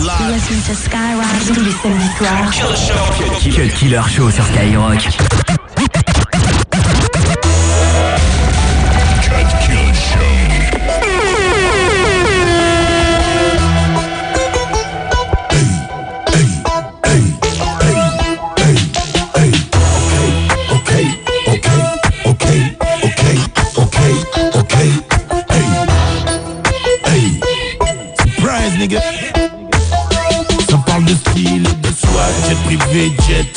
Listen 0.00 0.60
to 0.66 0.74
Skyrock 0.74 1.54
tous 1.54 1.60
les 1.60 1.70
samedis 1.70 2.10
soirs. 2.18 2.50
Cut 3.54 3.68
Killer 3.76 4.00
Show 4.08 4.28
sur 4.28 4.44
Skyrock. 4.44 5.63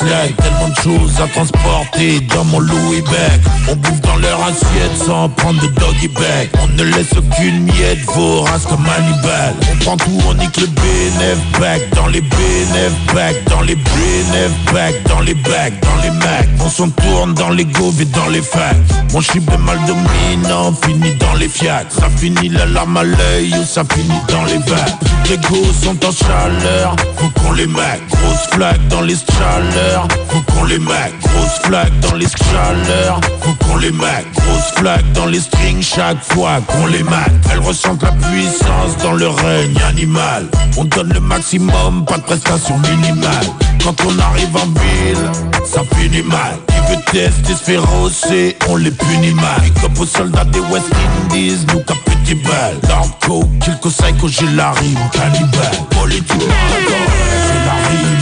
Tellement 0.07 0.69
de 0.69 0.75
choses 0.81 1.19
à 1.21 1.27
transporter 1.27 2.21
dans 2.33 2.45
mon 2.45 2.59
Louis 2.59 3.01
bag 3.01 3.41
On 3.69 3.75
bouffe 3.75 3.99
dans 4.01 4.15
leur 4.15 4.41
assiette 4.41 4.97
sans 5.05 5.27
prendre 5.27 5.61
de 5.61 5.67
doggy 5.67 6.07
bag. 6.07 6.49
On 6.63 6.67
ne 6.77 6.83
laisse 6.83 7.11
aucune 7.11 7.63
miette 7.63 7.99
vorace 8.15 8.65
comme 8.65 8.85
Hannibal 8.85 9.53
On 9.69 9.83
prend 9.83 9.97
tout, 9.97 10.17
on 10.29 10.33
nique 10.35 10.55
le 10.61 10.67
BNF 10.67 11.59
back 11.59 11.81
Dans 11.93 12.07
les 12.07 12.21
BNF 12.21 13.13
back, 13.13 13.35
dans 13.49 13.61
les 13.61 13.75
BNF 13.75 14.73
back 14.73 14.95
Dans 15.09 15.19
les 15.19 15.33
bacs, 15.33 15.73
dans 15.81 16.01
les 16.01 16.11
Macs 16.11 16.56
On 16.67 16.69
s'en 16.69 16.89
tourne 16.89 17.33
dans 17.33 17.51
les 17.51 17.63
gauves 17.63 18.01
et 18.01 18.05
dans 18.05 18.27
les 18.27 18.41
facs 18.41 18.75
Mon 19.13 19.21
chip 19.21 19.49
est 19.53 19.57
mal 19.57 19.79
dominant, 19.87 20.73
finit 20.73 21.15
dans 21.15 21.33
les 21.35 21.47
fiacs 21.47 21.93
Ça 21.97 22.09
finit 22.09 22.49
la 22.49 22.65
larme 22.65 22.97
à 22.97 23.05
l'œil 23.05 23.55
ou 23.57 23.63
ça 23.63 23.83
finit 23.89 24.19
dans 24.27 24.43
les 24.43 24.57
vagues 24.57 24.97
Les 25.29 25.37
gosses 25.37 25.79
sont 25.81 25.95
en 26.05 26.11
chaleur, 26.11 26.97
faut 27.15 27.29
qu'on 27.39 27.53
les 27.53 27.67
mac 27.67 28.01
Grosse 28.09 28.47
flaque 28.51 28.85
dans 28.89 28.99
les 28.99 29.15
chaleurs, 29.15 30.09
faut 30.27 30.41
qu'on 30.51 30.65
les 30.65 30.79
mac 30.79 31.13
Grosse 31.21 31.57
flaque 31.63 31.99
dans 32.01 32.15
les 32.15 32.27
chaleurs, 32.27 33.21
faut 33.39 33.65
qu'on 33.65 33.77
les 33.77 33.91
mac 33.91 34.25
Grosse 34.35 34.71
flaque 34.75 35.09
dans 35.13 35.27
les 35.27 35.39
strings 35.39 35.81
chaque 35.81 36.21
fois 36.21 36.59
qu'on 36.67 36.87
les 36.87 37.03
mac 37.03 37.31
Elles 37.49 37.59
ressentent 37.59 38.03
la 38.03 38.11
puissance 38.11 38.97
dans 39.01 39.13
le 39.13 39.29
règne 39.29 39.77
animal. 39.87 40.47
On 40.75 40.83
donne 40.83 41.13
le 41.13 41.21
maximum, 41.21 42.03
pas 42.03 42.17
de 42.17 42.23
prestation 42.23 42.77
minimale 42.79 43.47
Quand 43.87 44.05
on 44.05 44.19
arrive 44.19 44.53
en 44.53 44.67
ville, 44.81 45.31
ça 45.63 45.81
finit 45.95 46.21
mal. 46.21 46.57
Qui 46.67 46.93
veut 46.93 47.01
tester, 47.09 47.53
se 47.53 47.63
faire 47.63 47.89
rosser, 47.89 48.57
on 48.67 48.75
les 48.75 48.91
punit 48.91 49.31
mal. 49.31 49.61
Et 49.65 49.79
comme 49.79 49.97
aux 49.97 50.05
soldats 50.05 50.43
des 50.43 50.59
West 50.59 50.87
Indies, 51.23 51.65
nous 51.71 51.79
qu'un 51.79 51.95
petit 51.95 52.35
bal 52.35 52.75
Narco, 52.89 53.45
Kilko 53.61 53.89
Psycho, 53.89 54.27
j'ai 54.27 54.47
la 54.57 54.71
rime, 54.71 54.99
cannibale 55.13 55.71
Politiquement 55.91 56.53
correct, 56.85 57.47
j'ai 57.47 57.65
la 57.65 57.75
rime. 57.87 58.17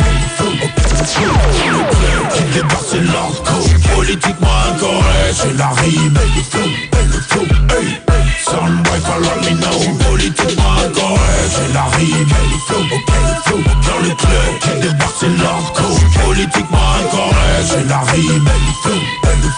Qui 2.35 2.43
débarque, 2.53 2.85
c'est 2.87 3.01
l'hardcore 3.01 3.95
Politiquement 3.95 4.47
incorrect, 4.69 5.41
j'ai 5.41 5.57
la 5.57 5.69
rime 5.69 6.19
Soundboy, 8.55 8.99
follow 9.03 9.35
me 9.43 9.51
now 9.59 9.75
Politiquement 10.07 10.79
incorrect, 10.79 11.51
j'ai 11.55 11.73
la 11.73 11.83
flow, 12.67 12.83
ok, 12.95 13.09
le 14.01 14.15
c'est 15.19 15.35
Politiquement 16.23 16.87
incorrect, 17.01 17.65
j'ai 17.67 17.83
la 17.83 17.99
flow, 18.81 18.99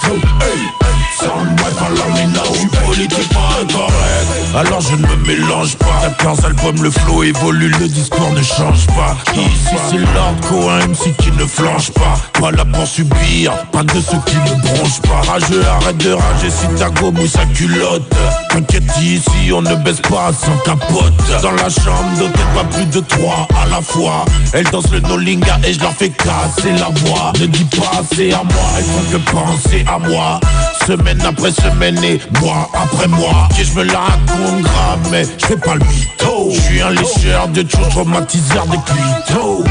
flow, 0.02 0.87
Soundboy, 1.20 1.72
follow 1.72 2.10
me 2.14 2.32
now 2.32 2.44
Politiquement 2.86 3.50
incorrect 3.60 4.56
Alors 4.56 4.82
je 4.82 4.96
ne 4.96 5.08
me 5.08 5.16
mélange 5.26 5.76
pas. 5.78 6.10
14 6.20 6.46
albums, 6.46 6.84
le 6.84 6.92
flow 6.92 7.24
évolue, 7.24 7.72
le 7.80 7.88
discours 7.88 8.32
ne 8.34 8.44
change 8.44 8.86
pas. 8.88 9.18
Ici 9.34 9.76
c'est 9.90 9.98
l'hardcore, 10.14 10.72
un 10.72 10.88
MC 10.88 11.16
qui 11.18 11.32
ne 11.32 11.46
flanche 11.46 11.90
pas. 11.92 12.18
Pas 12.40 12.52
là 12.52 12.66
pour 12.66 12.86
subir, 12.86 13.52
pas 13.72 13.84
de 13.84 14.00
ceux 14.00 14.20
qui 14.28 14.36
ne 14.36 14.62
bronchent 14.62 15.02
pas. 15.02 15.32
Rageux, 15.32 15.64
arrête 15.66 15.98
de 15.98 16.12
rager 16.12 16.52
si 16.52 16.68
ta 16.80 16.90
gomme 16.92 17.18
ou 17.20 17.28
sa 17.28 17.46
culotte. 17.46 18.14
T'inquiète 18.50 18.84
ici, 19.02 19.52
on 19.52 19.64
ne 19.64 19.76
baisse 19.76 20.02
pas 20.02 20.32
sans 20.34 20.58
capote. 20.60 21.14
Dans 21.42 21.52
la 21.52 21.70
chambre 21.70 22.18
d'hôtel, 22.20 22.46
pas 22.54 22.64
plus 22.64 22.86
de 22.86 23.00
trois 23.00 23.48
à 23.60 23.68
la 23.68 23.82
fois. 23.82 24.24
Elles 24.54 24.66
dansent 24.66 24.92
le 24.92 25.00
no-linga 25.00 25.60
et 25.64 25.74
je 25.74 25.80
leur 25.80 25.94
fais 25.94 26.10
casser 26.10 26.74
la 26.78 26.90
voix. 27.00 27.34
Ne 27.40 27.48
dis 27.48 27.66
pas 27.66 28.04
c'est 28.16 28.32
à 28.34 28.44
moi, 28.44 28.70
elles 28.78 28.86
font 28.86 29.12
que 29.12 29.32
penser 29.32 29.86
à 29.88 29.98
moi 29.98 30.40
Semaine 31.08 31.26
après 31.26 31.52
semaine 31.52 32.04
et 32.04 32.20
mois 32.42 32.70
après 32.74 33.08
mois. 33.08 33.48
Que 33.58 33.64
je 33.64 33.72
me 33.76 33.84
la 33.84 34.00
raconte 34.00 35.10
mais 35.10 35.24
je 35.38 35.46
fais 35.46 35.56
pas 35.56 35.76
le 35.76 35.86
mytho. 35.86 36.52
Je 36.52 36.60
suis 36.60 36.82
un 36.82 36.90
lécheur 36.90 37.48
de 37.48 37.62
choses 37.62 37.88
traumatiseur 37.92 38.66
des 38.66 38.78
clitos 38.86 39.64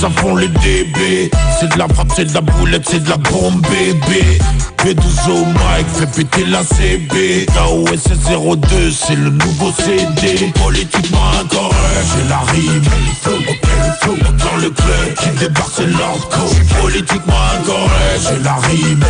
ça 0.00 0.10
font 0.10 0.36
les 0.36 0.48
DB 0.48 1.30
C'est 1.58 1.72
de 1.72 1.78
la 1.78 1.88
frappe, 1.88 2.12
c'est 2.14 2.26
de 2.26 2.34
la 2.34 2.40
boulette, 2.40 2.88
c'est 2.88 3.02
de 3.02 3.08
la 3.08 3.16
bombe 3.16 3.60
bébé. 3.62 4.38
P12 4.78 5.30
au 5.30 5.44
mic, 5.46 5.86
fait 5.94 6.06
péter 6.06 6.44
la 6.46 6.62
CB 6.62 7.46
KOS 7.46 8.56
02, 8.56 8.90
c'est 8.90 9.16
le 9.16 9.30
nouveau 9.30 9.72
CD 9.72 10.52
Politiquement 10.62 11.30
incorrect, 11.40 12.06
j'ai 12.14 12.28
la 12.28 12.38
rime 12.52 12.82
Dans 13.24 14.56
le 14.56 14.70
club, 14.70 15.14
qui 15.18 15.30
débarque 15.40 15.72
c'est 15.74 15.86
l'hardcore 15.86 16.50
Politiquement 16.80 17.34
incorrect, 17.58 18.20
j'ai 18.28 18.44
la 18.44 18.54
rime 18.54 19.04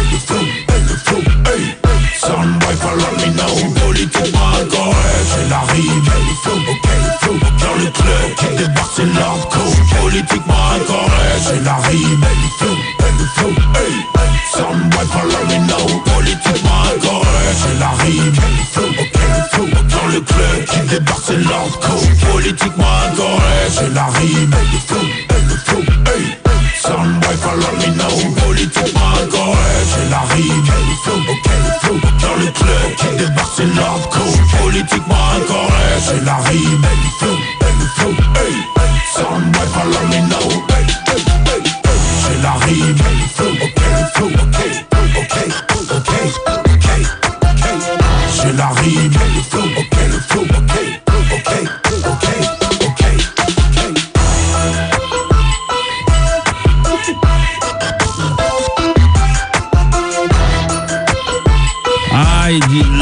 le 0.89 0.97
flow, 0.97 1.19
hey 1.47 1.75
Soundboy, 2.19 2.75
follow 2.77 3.11
me 3.19 3.37
now 3.37 3.96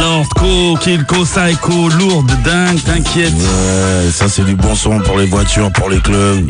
Lordco, 0.08 0.76
Kilko, 0.82 1.24
Psycho, 1.24 1.88
lourde, 1.88 2.30
dingue, 2.44 2.78
t'inquiète. 2.84 3.32
Ouais, 3.32 4.10
ça 4.12 4.28
c'est 4.28 4.44
du 4.44 4.54
bon 4.54 4.74
son 4.74 5.00
pour 5.00 5.16
les 5.18 5.24
voitures, 5.24 5.72
pour 5.72 5.88
les 5.88 5.98
clubs. 5.98 6.46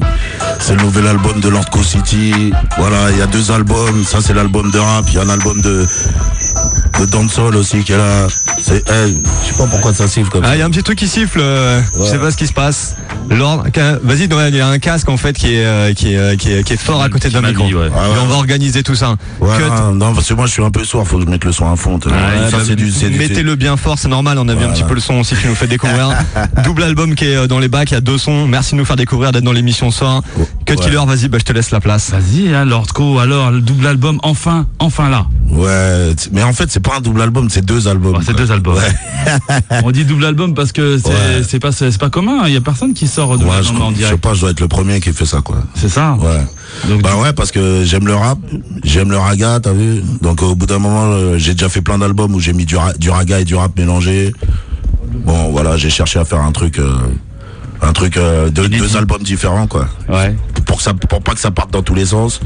C'est 0.58 0.74
le 0.74 0.82
nouvel 0.82 1.06
album 1.06 1.38
de 1.40 1.48
Lordco 1.48 1.80
City. 1.84 2.52
Voilà, 2.78 3.10
il 3.12 3.18
y 3.18 3.22
a 3.22 3.26
deux 3.26 3.52
albums. 3.52 4.02
Ça 4.04 4.18
c'est 4.20 4.34
l'album 4.34 4.72
de 4.72 4.78
rap. 4.80 5.04
Il 5.08 5.14
y 5.14 5.18
a 5.18 5.22
un 5.22 5.28
album 5.28 5.60
de 5.60 5.86
de 6.98 7.04
dancehall 7.06 7.54
aussi 7.54 7.84
qui 7.84 7.92
est 7.92 7.96
là. 7.96 8.26
C'est 8.60 8.82
elle. 8.90 9.22
Je 9.44 9.52
sais 9.52 9.56
pas 9.58 9.66
pourquoi 9.68 9.94
ça 9.94 10.08
siffle 10.08 10.30
comme 10.30 10.44
Ah, 10.44 10.48
ça. 10.48 10.56
il 10.56 10.58
y 10.58 10.62
a 10.62 10.66
un 10.66 10.70
petit 10.70 10.82
truc 10.82 10.98
qui 10.98 11.06
siffle, 11.08 11.38
euh, 11.40 11.80
je 11.96 12.04
sais 12.10 12.18
pas 12.18 12.32
ce 12.32 12.36
qui 12.36 12.48
se 12.48 12.52
passe. 12.52 12.96
Lord, 13.30 13.64
ca- 13.74 13.98
vas-y, 14.02 14.24
il 14.48 14.54
y 14.56 14.60
a 14.60 14.68
un 14.68 14.78
casque 14.78 15.08
en 15.08 15.16
fait 15.16 15.32
qui 15.32 15.54
est, 15.54 15.64
euh, 15.64 15.92
qui 15.94 16.12
est, 16.12 16.18
euh, 16.18 16.36
qui 16.36 16.52
est, 16.52 16.62
qui 16.62 16.74
est 16.74 16.76
fort 16.76 17.02
à 17.02 17.08
côté 17.08 17.30
d'un 17.30 17.40
micro. 17.40 17.64
ouais. 17.64 17.88
Ah 17.96 18.10
ouais. 18.10 18.16
Et 18.16 18.20
on 18.22 18.26
va 18.26 18.34
organiser 18.34 18.82
tout 18.82 18.94
ça. 18.94 19.16
Ouais, 19.40 19.56
Cut. 19.56 19.94
non, 19.94 20.14
parce 20.14 20.28
que 20.28 20.34
moi 20.34 20.46
je 20.46 20.52
suis 20.52 20.62
un 20.62 20.70
peu 20.70 20.84
sourd, 20.84 21.06
faut 21.08 21.16
que 21.18 21.24
je 21.24 21.28
mette 21.30 21.44
le 21.44 21.52
son 21.52 21.70
à 21.70 21.76
fond. 21.76 21.98
bah, 22.04 22.12
Mettez-le 23.16 23.54
bien 23.56 23.76
fort, 23.76 23.98
c'est 23.98 24.08
normal, 24.08 24.38
on 24.38 24.48
a 24.48 24.52
vu 24.52 24.58
un 24.58 24.62
Voilà. 24.64 24.72
petit 24.74 24.82
peu 24.84 24.94
le 24.94 25.00
son 25.00 25.14
aussi 25.14 25.34
qui 25.36 25.46
nous 25.48 25.54
fait 25.54 25.66
découvrir. 25.66 26.10
Double 26.64 26.82
album 26.82 27.14
qui 27.14 27.24
est 27.26 27.36
euh, 27.36 27.46
dans 27.46 27.58
les 27.58 27.68
bacs, 27.68 27.90
il 27.90 27.94
y 27.94 27.96
a 27.96 28.00
deux 28.00 28.18
sons. 28.18 28.46
Merci 28.46 28.72
de 28.72 28.78
nous 28.80 28.84
faire 28.84 28.96
découvrir, 28.96 29.32
d'être 29.32 29.44
dans 29.44 29.52
l'émission 29.52 29.90
ce 29.90 29.98
soir. 30.00 30.22
Cut 30.66 30.74
Ouais. 30.74 30.76
Killer, 30.84 31.00
vas-y, 31.06 31.28
bah, 31.28 31.38
je 31.38 31.44
te 31.44 31.52
laisse 31.52 31.70
la 31.70 31.80
place. 31.80 32.10
Vas-y, 32.10 32.54
hein, 32.54 32.64
Lordco, 32.64 33.18
alors, 33.20 33.50
le 33.50 33.60
double 33.60 33.86
album, 33.86 34.18
enfin, 34.22 34.66
enfin 34.80 35.08
là. 35.08 35.26
Ouais, 35.50 36.14
mais 36.32 36.42
en 36.42 36.52
fait 36.52 36.70
c'est 36.70 36.80
pas 36.80 36.96
un 36.96 37.00
double 37.00 37.22
album, 37.22 37.48
c'est 37.48 37.64
deux 37.64 37.86
albums. 37.86 38.18
C'est 38.26 38.34
deux 38.36 38.50
albums. 38.50 38.74
Ouais. 38.74 39.80
On 39.84 39.90
dit 39.92 40.04
double 40.04 40.24
album 40.24 40.54
parce 40.54 40.72
que 40.72 40.98
c'est 41.46 41.60
pas, 41.60 41.70
c'est 41.70 41.96
pas 41.98 42.10
commun, 42.10 42.42
il 42.46 42.52
y 42.54 42.56
a 42.56 42.60
personne 42.60 42.92
qui 42.92 43.06
sort 43.14 43.30
Ouais, 43.30 43.38
je, 43.62 43.72
en 43.72 43.94
je 43.94 44.04
sais 44.04 44.16
pas, 44.18 44.34
je 44.34 44.40
dois 44.40 44.50
être 44.50 44.60
le 44.60 44.68
premier 44.68 45.00
qui 45.00 45.12
fait 45.12 45.26
ça 45.26 45.40
quoi. 45.40 45.56
C'est 45.74 45.88
ça 45.88 46.16
Ouais. 46.20 46.44
Donc, 46.88 47.02
Bah 47.02 47.16
ouais, 47.16 47.32
parce 47.32 47.50
que 47.52 47.84
j'aime 47.84 48.06
le 48.06 48.14
rap, 48.14 48.38
j'aime 48.82 49.10
le 49.10 49.18
raga, 49.18 49.60
t'as 49.60 49.72
vu. 49.72 50.02
Donc 50.20 50.42
au 50.42 50.54
bout 50.54 50.66
d'un 50.66 50.78
moment, 50.78 51.04
euh, 51.06 51.38
j'ai 51.38 51.52
déjà 51.52 51.68
fait 51.68 51.82
plein 51.82 51.98
d'albums 51.98 52.34
où 52.34 52.40
j'ai 52.40 52.52
mis 52.52 52.64
du, 52.66 52.76
du 52.98 53.10
raga 53.10 53.40
et 53.40 53.44
du 53.44 53.54
rap 53.54 53.76
mélangé. 53.78 54.32
Bon, 55.24 55.50
voilà, 55.50 55.76
j'ai 55.76 55.90
cherché 55.90 56.18
à 56.18 56.24
faire 56.24 56.40
un 56.40 56.52
truc, 56.52 56.78
euh, 56.78 56.92
un 57.82 57.92
truc 57.92 58.16
euh, 58.16 58.50
de 58.50 58.66
deux 58.66 58.96
albums 58.96 59.22
différents 59.22 59.66
quoi. 59.66 59.88
Ouais. 60.08 60.34
Pour 60.74 60.80
ça, 60.80 60.92
pour 60.92 61.22
pas 61.22 61.34
que 61.34 61.38
ça 61.38 61.52
parte 61.52 61.70
dans 61.70 61.82
tous 61.82 61.94
les 61.94 62.06
sens. 62.06 62.40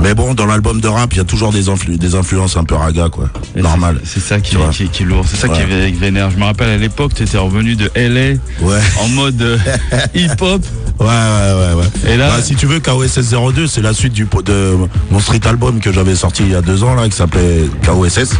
Mais 0.00 0.14
bon, 0.14 0.32
dans 0.32 0.46
l'album 0.46 0.80
de 0.80 0.88
rap, 0.88 1.12
il 1.12 1.18
y 1.18 1.20
a 1.20 1.24
toujours 1.24 1.52
des, 1.52 1.66
influ- 1.68 1.98
des 1.98 2.14
influences 2.14 2.56
un 2.56 2.64
peu 2.64 2.74
raga 2.74 3.10
quoi. 3.10 3.28
Et 3.54 3.60
Normal. 3.60 4.00
C'est 4.04 4.20
ça 4.20 4.40
qui, 4.40 4.56
vois. 4.56 4.70
qui, 4.70 4.88
qui 4.88 5.02
est 5.02 5.06
lourd, 5.06 5.26
c'est 5.28 5.36
ça 5.36 5.50
qui 5.50 5.60
est 5.60 5.90
vénère. 5.92 6.30
Je 6.30 6.38
me 6.38 6.44
rappelle 6.44 6.70
à 6.70 6.78
l'époque, 6.78 7.12
tu 7.14 7.24
étais 7.24 7.36
revenu 7.36 7.76
de 7.76 7.90
LA 7.94 8.38
Ouais. 8.66 8.80
en 9.02 9.08
mode 9.08 9.42
euh, 9.42 9.58
hip-hop. 10.14 10.62
Ouais, 10.98 11.06
ouais, 11.06 11.12
ouais, 11.12 11.74
ouais. 11.74 12.10
Et 12.10 12.16
là- 12.16 12.28
Bah, 12.30 12.42
si 12.42 12.56
tu 12.56 12.64
veux, 12.64 12.80
KOSS 12.80 13.34
02, 13.52 13.66
c'est 13.66 13.82
la 13.82 13.92
suite 13.92 14.14
du, 14.14 14.26
de 14.46 14.74
mon 15.10 15.20
street 15.20 15.46
album 15.46 15.78
que 15.80 15.92
j'avais 15.92 16.14
sorti 16.14 16.44
il 16.44 16.52
y 16.52 16.54
a 16.54 16.62
deux 16.62 16.82
ans, 16.84 16.94
là, 16.94 17.06
qui 17.06 17.16
s'appelait 17.16 17.68
KOSS. 17.84 18.30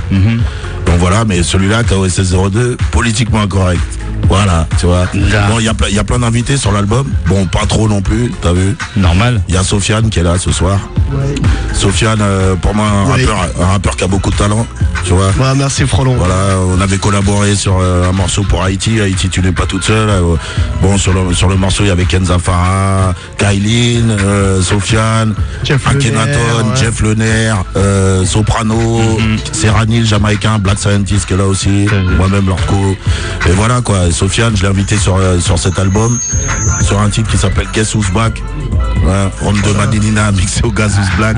Donc 0.88 1.00
voilà, 1.00 1.26
mais 1.26 1.42
celui-là, 1.42 1.84
KOSS 1.84 2.32
02, 2.50 2.78
politiquement 2.90 3.42
incorrect. 3.42 3.82
Voilà, 4.26 4.66
tu 4.78 4.86
vois. 4.86 5.04
Bon, 5.48 5.58
il 5.58 5.64
y 5.64 5.68
a 5.68 5.74
y 5.90 5.98
a 5.98 6.04
plein 6.04 6.18
d'invités 6.18 6.56
sur 6.56 6.72
l'album. 6.72 7.06
Bon, 7.26 7.46
pas 7.46 7.66
trop 7.66 7.88
non 7.88 8.00
plus, 8.00 8.32
t'as 8.42 8.52
vu. 8.52 8.74
Normal. 8.96 9.42
Il 9.48 9.54
y 9.54 9.58
a 9.58 9.62
Sofiane 9.62 10.08
qui 10.10 10.18
est 10.18 10.22
là 10.22 10.38
ce 10.38 10.50
soir. 10.50 10.78
Sofiane, 11.72 12.18
euh, 12.20 12.54
pour 12.56 12.74
moi, 12.74 12.86
un 12.86 13.04
rappeur, 13.04 13.38
un 13.60 13.66
rappeur 13.66 13.96
qui 13.96 14.04
a 14.04 14.06
beaucoup 14.06 14.30
de 14.30 14.36
talent, 14.36 14.66
tu 15.04 15.12
vois. 15.12 15.28
Ouais, 15.28 15.54
merci 15.56 15.86
Frolon. 15.86 16.16
Voilà, 16.16 16.58
on 16.76 16.80
avait 16.80 16.98
collaboré 16.98 17.54
sur 17.54 17.78
euh, 17.80 18.08
un 18.08 18.12
morceau 18.12 18.42
pour 18.42 18.62
Haïti. 18.62 19.00
Haïti, 19.00 19.30
tu 19.30 19.40
n'es 19.40 19.52
pas 19.52 19.64
toute 19.64 19.84
seule. 19.84 20.10
Euh, 20.10 20.36
bon, 20.82 20.98
sur 20.98 21.14
le, 21.14 21.32
sur 21.32 21.48
le 21.48 21.56
morceau, 21.56 21.84
il 21.84 21.88
y 21.88 21.90
avait 21.90 22.04
Kenza 22.04 22.38
Farah, 22.38 23.14
Kailin, 23.38 24.10
euh, 24.10 24.60
Sofiane, 24.60 25.34
Jeff 25.64 25.86
Akhenaton. 25.86 26.74
Jeff 26.76 27.00
Lener, 27.00 27.54
euh, 27.76 28.24
Soprano, 28.26 29.00
Serrani, 29.52 30.00
le 30.00 30.06
Jamaïcain, 30.06 30.58
Black 30.58 30.77
Scientist 30.78 31.26
qui 31.26 31.34
est 31.34 31.36
là 31.36 31.46
aussi, 31.46 31.86
moi-même 32.16 32.46
Lordco. 32.46 32.96
Et 33.46 33.52
voilà 33.52 33.80
quoi, 33.80 34.10
Sofiane, 34.10 34.56
je 34.56 34.62
l'ai 34.62 34.68
invité 34.68 34.96
sur, 34.96 35.16
euh, 35.16 35.38
sur 35.40 35.58
cet 35.58 35.78
album, 35.78 36.18
sur 36.82 37.00
un 37.00 37.10
titre 37.10 37.30
qui 37.30 37.36
s'appelle 37.36 37.66
Guess 37.72 37.94
Who's 37.94 38.10
Back. 38.12 38.42
Ouais, 39.04 39.52
de 39.52 39.76
Madinina 39.76 40.30
mixé 40.32 40.60
au 40.64 40.70
Gaz 40.70 40.96
Who's 40.98 41.16
Black. 41.16 41.36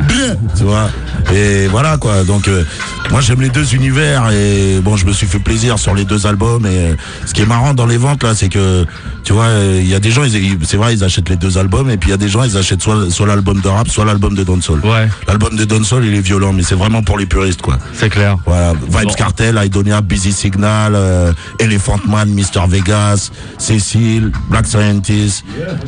tu 0.57 0.65
vois. 0.65 0.91
Et 1.33 1.69
voilà 1.69 1.97
quoi. 1.97 2.25
Donc 2.25 2.49
euh, 2.49 2.65
moi 3.11 3.21
j'aime 3.21 3.41
les 3.41 3.49
deux 3.49 3.75
univers 3.75 4.31
et 4.31 4.79
bon 4.83 4.97
je 4.97 5.05
me 5.05 5.13
suis 5.13 5.27
fait 5.27 5.41
plaisir 5.41 5.79
sur 5.81 5.95
les 5.95 6.05
deux 6.05 6.27
albums 6.27 6.65
et 6.65 6.69
euh, 6.91 6.95
ce 7.27 7.35
qui 7.35 7.43
est 7.43 7.47
marrant 7.47 7.75
dans 7.75 7.87
les 7.87 7.97
ventes 7.97 8.23
là 8.23 8.35
c'est 8.37 8.49
que 8.49 8.87
tu 9.25 9.33
vois 9.33 9.47
euh, 9.47 9.81
il 9.83 9.89
y 9.89 9.95
a 9.97 10.01
des 10.01 10.13
gens 10.13 10.23
c'est 10.63 10.77
vrai 10.77 10.95
ils 10.95 11.03
achètent 11.03 11.29
les 11.29 11.37
deux 11.37 11.59
albums 11.59 11.91
et 11.91 11.97
puis 11.97 12.11
il 12.11 12.13
y 12.13 12.15
a 12.15 12.19
des 12.19 12.29
gens 12.29 12.45
ils 12.45 12.57
achètent 12.57 12.83
soit, 12.83 13.11
soit 13.11 13.27
l'album 13.27 13.61
de 13.61 13.69
rap 13.69 13.89
soit 13.89 14.05
l'album 14.05 14.35
de 14.37 14.45
dancehall. 14.45 14.81
Ouais. 14.85 15.09
L'album 15.27 15.57
de 15.57 15.65
dancehall 15.65 16.05
il 16.05 16.15
est 16.15 16.21
violent 16.21 16.53
mais 16.53 16.63
c'est 16.63 16.77
vraiment 16.77 17.03
pour 17.03 17.19
les 17.19 17.27
puristes 17.27 17.63
quoi. 17.63 17.79
C'est 17.95 18.11
clair. 18.11 18.37
Voilà, 18.47 18.73
Vibes 18.75 19.09
Bon. 19.09 19.15
Cartel, 19.15 19.61
Idonia, 19.65 20.01
Busy 20.03 20.33
Signal, 20.33 20.93
euh, 20.95 21.33
Elephant 21.59 21.99
Man, 22.07 22.29
Mr 22.33 22.69
Vegas, 22.69 23.31
Cécile, 23.59 24.31
Black 24.51 24.67
Scientist, 24.67 25.45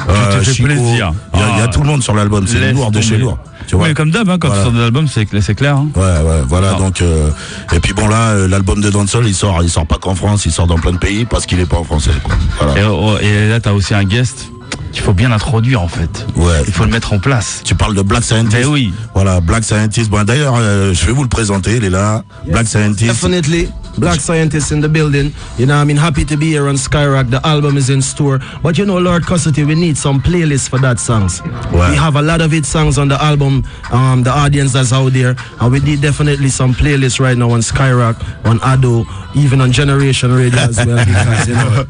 euh, 0.09 0.43
Chico. 0.43 0.67
plaisir. 0.67 1.12
Il 1.35 1.38
y, 1.41 1.43
y 1.43 1.44
a 1.61 1.64
Ah. 1.64 1.69
tout 1.69 1.81
le 1.81 1.87
monde 1.87 2.03
sur 2.03 2.14
l'album, 2.14 2.47
c'est 2.47 2.73
lourd 2.73 2.91
de 2.91 3.00
chez 3.00 3.17
lourd. 3.17 3.38
Tu 3.72 3.76
vois 3.78 3.88
Oui, 3.88 3.94
comme 3.94 4.10
d'hab, 4.10 4.28
hein, 4.28 4.36
quand 4.38 4.48
Voilà. 4.48 4.64
tu 4.64 4.69
sors 4.69 4.76
de 4.76 4.82
l'album, 4.82 5.08
c'est 5.08 5.26
c'est 5.40 5.54
clair. 5.54 5.76
hein. 5.78 5.88
Ouais, 5.96 6.02
ouais, 6.02 6.42
voilà. 6.46 6.74
Ah. 6.76 6.78
Donc, 6.78 7.00
euh, 7.00 7.30
et 7.72 7.80
puis 7.80 7.94
bon 7.94 8.06
là, 8.06 8.32
euh, 8.32 8.46
l'album 8.46 8.82
de 8.82 8.90
Dancehall, 8.90 9.26
il 9.26 9.34
sort, 9.34 9.62
il 9.62 9.70
sort 9.70 9.86
pas 9.86 9.96
qu'en 9.96 10.14
France, 10.14 10.44
il 10.44 10.52
sort 10.52 10.66
dans 10.66 10.76
plein 10.76 10.92
de 10.92 10.98
pays 10.98 11.24
parce 11.24 11.46
qu'il 11.46 11.58
est 11.58 11.64
pas 11.64 11.78
en 11.78 11.84
français. 11.84 12.10
Quoi. 12.22 12.34
Voilà. 12.60 12.78
Et, 12.78 12.84
oh, 12.84 13.16
et 13.19 13.48
là, 13.48 13.60
t'as 13.60 13.72
aussi 13.72 13.94
un 13.94 14.04
guest 14.04 14.50
qu'il 14.92 15.00
faut 15.00 15.14
bien 15.14 15.32
introduire 15.32 15.80
en 15.80 15.88
fait. 15.88 16.26
Ouais. 16.36 16.62
Il 16.66 16.72
faut 16.74 16.84
le 16.84 16.90
mettre 16.90 17.14
en 17.14 17.19
place. 17.19 17.62
Tu 17.64 17.74
parles 17.74 17.94
de 17.94 18.02
Black 18.02 18.24
Scientist. 18.24 18.62
Ben 18.62 18.66
oui. 18.66 18.92
Voilà, 19.14 19.40
Black 19.40 19.64
Scientist. 19.64 20.10
Bon, 20.10 20.22
d'ailleurs, 20.22 20.56
euh, 20.58 20.92
je 20.92 21.06
vais 21.06 21.12
vous 21.12 21.22
le 21.22 21.30
présenter. 21.30 21.76
Il 21.76 21.84
est 21.84 21.88
là. 21.90 22.25
Black 22.46 22.66
Scientist. 22.68 23.08
Definitely. 23.10 23.68
Black 23.98 24.20
scientists 24.20 24.70
in 24.72 24.80
the 24.80 24.88
building. 24.88 25.32
You 25.58 25.66
know, 25.66 25.74
I 25.76 25.84
mean, 25.84 25.96
happy 25.96 26.24
to 26.24 26.36
be 26.36 26.46
here 26.46 26.68
on 26.68 26.76
Skyrock. 26.76 27.30
The 27.30 27.40
album 27.46 27.76
is 27.76 27.90
in 27.90 28.00
store. 28.02 28.40
But 28.62 28.78
you 28.78 28.84
know, 28.86 28.98
Lord 28.98 29.24
Custody, 29.26 29.64
we 29.64 29.74
need 29.74 29.96
some 29.96 30.20
playlists 30.20 30.68
for 30.68 30.78
that 30.80 30.98
songs. 30.98 31.40
Ouais. 31.72 31.90
We 31.90 31.96
have 31.96 32.16
a 32.16 32.22
lot 32.22 32.40
of 32.40 32.52
it 32.54 32.64
songs 32.66 32.98
on 32.98 33.08
the 33.08 33.22
album, 33.22 33.64
um, 33.92 34.22
the 34.22 34.30
audience 34.30 34.72
that's 34.72 34.92
out 34.92 35.12
there. 35.12 35.36
And 35.60 35.70
we 35.72 35.80
need 35.80 36.00
definitely 36.00 36.48
some 36.48 36.74
playlists 36.74 37.20
right 37.20 37.36
now 37.36 37.50
on 37.50 37.60
Skyrock, 37.60 38.16
on 38.44 38.58
Ado, 38.62 39.04
even 39.34 39.60
on 39.60 39.72
Generation 39.72 40.32
Radio 40.34 40.58
as 40.60 40.76
well. 40.86 41.04
Because, 41.06 41.48
you 41.48 41.54
know, 41.54 41.86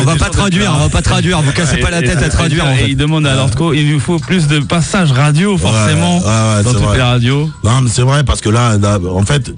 on 0.00 0.04
va 0.04 0.16
pas 0.16 0.30
traduire, 0.30 0.72
on 0.74 0.78
va 0.78 0.88
pas 0.88 1.02
traduire, 1.02 1.40
vous 1.42 1.52
cassez 1.52 1.78
pas 1.78 1.90
la 1.90 2.00
tête 2.02 2.22
à 2.22 2.28
traduire 2.28 2.64
en 2.66 2.72
Et 2.72 2.76
fait. 2.76 2.88
il 2.90 2.96
demande 2.96 3.26
à 3.26 3.34
Lordco, 3.34 3.72
il 3.72 3.88
lui 3.90 4.00
faut 4.00 4.18
plus 4.18 4.46
de 4.48 4.58
passages 4.60 5.12
radio 5.12 5.56
forcément 5.56 6.18
ouais, 6.18 6.24
ouais, 6.24 6.62
dans 6.64 6.72
toutes 6.72 6.82
vrai. 6.82 6.96
les 6.96 7.02
radios. 7.02 7.50
Non, 7.64 7.80
mais 7.82 7.90
c'est 7.90 8.02
vrai 8.02 8.24
parce 8.24 8.40
que 8.40 8.48
là, 8.48 8.76
là, 8.78 8.98
en 9.10 9.22
fait, 9.24 9.52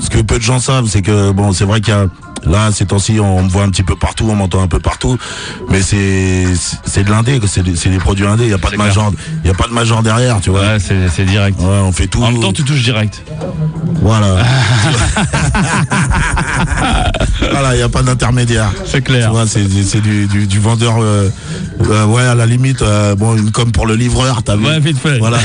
ce 0.00 0.10
que 0.10 0.20
peu 0.28 0.38
de 0.38 0.44
gens 0.44 0.60
savent, 0.60 0.86
c'est 0.88 1.02
que 1.02 1.32
bon, 1.32 1.52
c'est 1.52 1.64
vrai 1.64 1.80
qu'il 1.80 1.92
y 1.92 1.96
a 1.96 2.06
là 2.44 2.70
ces 2.70 2.86
temps-ci, 2.86 3.18
on 3.18 3.42
me 3.42 3.48
voit 3.48 3.64
un 3.64 3.70
petit 3.70 3.82
peu 3.82 3.96
partout, 3.96 4.28
on 4.30 4.36
m'entend 4.36 4.62
un 4.62 4.68
peu 4.68 4.78
partout, 4.78 5.18
mais 5.68 5.82
c'est 5.82 6.44
c'est 6.84 7.02
de 7.02 7.10
l'indé, 7.10 7.40
c'est 7.46 7.62
des, 7.64 7.74
c'est 7.74 7.90
des 7.90 7.98
produits 7.98 8.26
indés. 8.26 8.44
Il 8.44 8.50
y 8.50 8.54
a 8.54 8.58
pas 8.58 8.70
de 8.70 8.76
major, 8.76 9.10
il 9.42 9.48
y 9.48 9.50
a 9.50 9.54
pas 9.54 9.66
de 9.66 9.72
major 9.72 10.02
derrière, 10.04 10.40
tu 10.40 10.50
vois. 10.50 10.60
Ouais, 10.60 10.78
c'est 10.78 11.24
direct. 11.24 11.58
Ouais, 11.60 11.66
on 11.82 11.90
fait 11.92 12.06
tout. 12.06 12.22
En 12.22 12.30
même 12.30 12.40
temps, 12.40 12.52
tu 12.52 12.62
touches 12.62 12.84
direct. 12.84 13.22
Voilà. 14.02 14.36
voilà, 17.50 17.74
il 17.74 17.80
y 17.80 17.82
a 17.82 17.88
pas 17.88 18.02
d'intermédiaire. 18.02 18.70
C'est 18.84 18.98
Tu 18.98 19.02
clair. 19.12 19.30
vois, 19.30 19.46
c'est 19.46 19.66
c'est 19.82 20.00
du, 20.00 20.26
du, 20.26 20.46
du 20.46 20.58
vendeur, 20.60 20.96
euh, 21.00 21.28
euh, 21.80 22.06
ouais, 22.06 22.22
à 22.22 22.34
la 22.34 22.46
limite, 22.46 22.82
euh, 22.82 23.14
bon, 23.14 23.36
une 23.36 23.50
com 23.50 23.70
pour 23.72 23.86
le 23.86 23.94
livreur, 23.94 24.42
t'as 24.42 24.56
vu 24.56 24.66
Ouais, 24.66 24.80
vite 24.80 24.98
fait. 24.98 25.18
Voilà. 25.18 25.38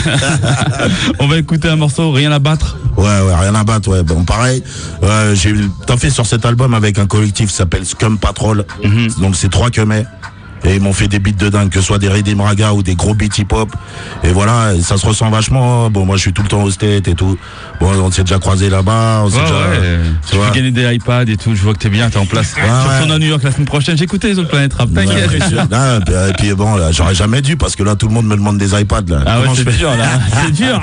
On 1.19 1.27
va 1.27 1.37
écouter 1.37 1.69
un 1.69 1.75
morceau, 1.75 2.11
rien 2.11 2.31
à 2.31 2.39
battre. 2.39 2.77
Ouais, 2.97 3.03
ouais, 3.05 3.35
rien 3.35 3.55
à 3.55 3.63
battre, 3.63 3.89
ouais. 3.89 4.03
Bon, 4.03 4.23
pareil, 4.23 4.63
euh, 5.03 5.35
j'ai 5.35 5.53
fait 5.97 6.09
sur 6.09 6.25
cet 6.25 6.45
album 6.45 6.73
avec 6.73 6.99
un 6.99 7.05
collectif 7.05 7.49
qui 7.49 7.55
s'appelle 7.55 7.85
Scum 7.85 8.17
Patrol. 8.17 8.65
Donc, 9.19 9.35
c'est 9.35 9.49
trois 9.49 9.69
que 9.69 9.81
mais. 9.81 10.05
Et 10.65 10.75
ils 10.75 10.81
m'ont 10.81 10.93
fait 10.93 11.07
des 11.09 11.19
beats 11.19 11.31
de 11.31 11.49
dingue, 11.49 11.69
que 11.69 11.79
ce 11.81 11.85
soit 11.85 11.99
des 11.99 12.07
Redim 12.07 12.41
Raga 12.41 12.71
ou 12.73 12.83
des 12.83 12.95
gros 12.95 13.13
beats 13.13 13.37
hip-hop. 13.37 13.69
Et 14.23 14.29
voilà, 14.29 14.71
ça 14.81 14.97
se 14.97 15.05
ressent 15.05 15.29
vachement. 15.29 15.89
Bon, 15.89 16.05
moi, 16.05 16.15
je 16.15 16.21
suis 16.21 16.33
tout 16.33 16.41
le 16.41 16.47
temps 16.47 16.63
au 16.63 16.71
state 16.71 17.07
et 17.07 17.15
tout. 17.15 17.37
Bon, 17.81 17.91
on 18.01 18.11
s'est 18.11 18.23
déjà 18.23 18.39
croisé 18.39 18.69
là-bas. 18.69 19.23
On 19.25 19.29
s'est 19.29 19.37
Ouais, 19.37 19.43
déjà, 19.43 19.55
ouais. 19.55 19.99
tu 20.29 20.35
vois. 20.37 20.49
gagner 20.51 20.71
des 20.71 20.93
iPads 20.95 21.25
et 21.27 21.35
tout. 21.37 21.53
Je 21.53 21.61
vois 21.61 21.73
que 21.73 21.79
t'es 21.79 21.89
bien, 21.89 22.09
t'es 22.09 22.17
en 22.17 22.25
place. 22.25 22.53
tu 22.55 22.61
ouais. 22.61 22.69
retournes 22.95 23.11
à 23.11 23.19
New 23.19 23.27
York 23.27 23.43
la 23.43 23.51
semaine 23.51 23.65
prochaine. 23.67 24.01
Écouté 24.01 24.29
les 24.29 24.39
autres 24.39 24.49
planètes 24.49 24.73
rap. 24.73 24.89
Ouais, 24.95 25.05
T'inquiète. 25.05 25.31
et 26.29 26.33
puis, 26.37 26.53
bon, 26.53 26.75
là, 26.75 26.91
j'aurais 26.91 27.15
jamais 27.15 27.41
dû 27.41 27.57
parce 27.57 27.75
que 27.75 27.83
là, 27.83 27.95
tout 27.95 28.07
le 28.07 28.13
monde 28.13 28.27
me 28.27 28.35
demande 28.35 28.57
des 28.57 28.79
iPads, 28.79 29.01
là. 29.09 29.23
Ah 29.25 29.37
ouais, 29.37 29.43
Comment 29.43 29.55
je 29.55 29.63
c'est 29.63 29.77
dur 29.77 29.89
là. 29.97 30.05
C'est 30.45 30.51
dur. 30.51 30.81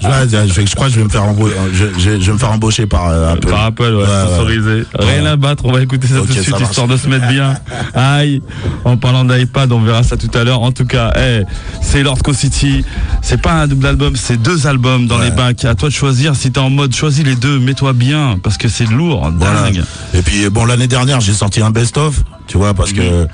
je, 0.00 0.48
je, 0.54 0.66
je 0.66 0.74
crois 0.74 0.86
que 0.86 0.92
je 0.92 0.98
vais 0.98 1.04
me 1.04 1.08
faire 1.10 1.24
embaucher, 1.24 1.54
je, 1.72 1.84
je- 1.98 2.20
je 2.20 2.26
vais 2.26 2.32
me 2.32 2.38
faire 2.38 2.52
embaucher 2.52 2.86
par 2.86 3.08
euh, 3.08 3.32
Apple. 3.34 3.48
Par 3.48 3.64
Apple, 3.64 3.94
ouais, 3.94 4.04
sponsorisé. 4.26 4.84
Rien 4.98 5.26
à 5.26 5.36
battre, 5.36 5.64
on 5.66 5.72
va 5.72 5.82
écouter 5.82 6.06
ça 6.06 6.16
tout 6.20 6.26
de 6.26 6.32
suite, 6.32 6.50
marche. 6.50 6.62
histoire 6.64 6.86
de 6.88 6.96
se 6.96 7.08
mettre 7.08 7.28
bien. 7.28 7.54
Aïe, 7.94 8.42
en 8.84 8.96
parlant 8.96 9.15
d'iPad, 9.24 9.72
on 9.72 9.80
verra 9.80 10.02
ça 10.02 10.16
tout 10.16 10.30
à 10.36 10.44
l'heure. 10.44 10.62
En 10.62 10.72
tout 10.72 10.84
cas, 10.84 11.12
eh, 11.16 11.42
c'est 11.80 12.02
Lordco 12.02 12.32
City. 12.32 12.84
C'est 13.22 13.40
pas 13.40 13.52
un 13.52 13.66
double 13.66 13.86
album, 13.86 14.14
c'est 14.16 14.36
deux 14.40 14.66
albums 14.66 15.06
dans 15.06 15.18
Ouais. 15.18 15.30
les 15.30 15.36
bacs. 15.36 15.64
À 15.64 15.74
toi 15.74 15.88
de 15.88 15.94
choisir. 15.94 16.36
Si 16.36 16.50
t'es 16.50 16.58
en 16.60 16.70
mode 16.70 16.94
choisis 16.94 17.24
les 17.24 17.34
deux, 17.36 17.58
mets-toi 17.58 17.92
bien, 17.92 18.38
parce 18.42 18.58
que 18.58 18.68
c'est 18.68 18.86
lourd, 18.86 19.30
Voilà. 19.38 19.62
dingue. 19.62 19.82
Et 20.14 20.22
puis 20.22 20.48
bon 20.50 20.64
l'année 20.64 20.86
dernière 20.88 21.20
j'ai 21.20 21.32
sorti 21.32 21.60
un 21.62 21.70
best-of, 21.70 22.22
tu 22.46 22.58
vois, 22.58 22.74
parce 22.74 22.92
que 22.92 23.26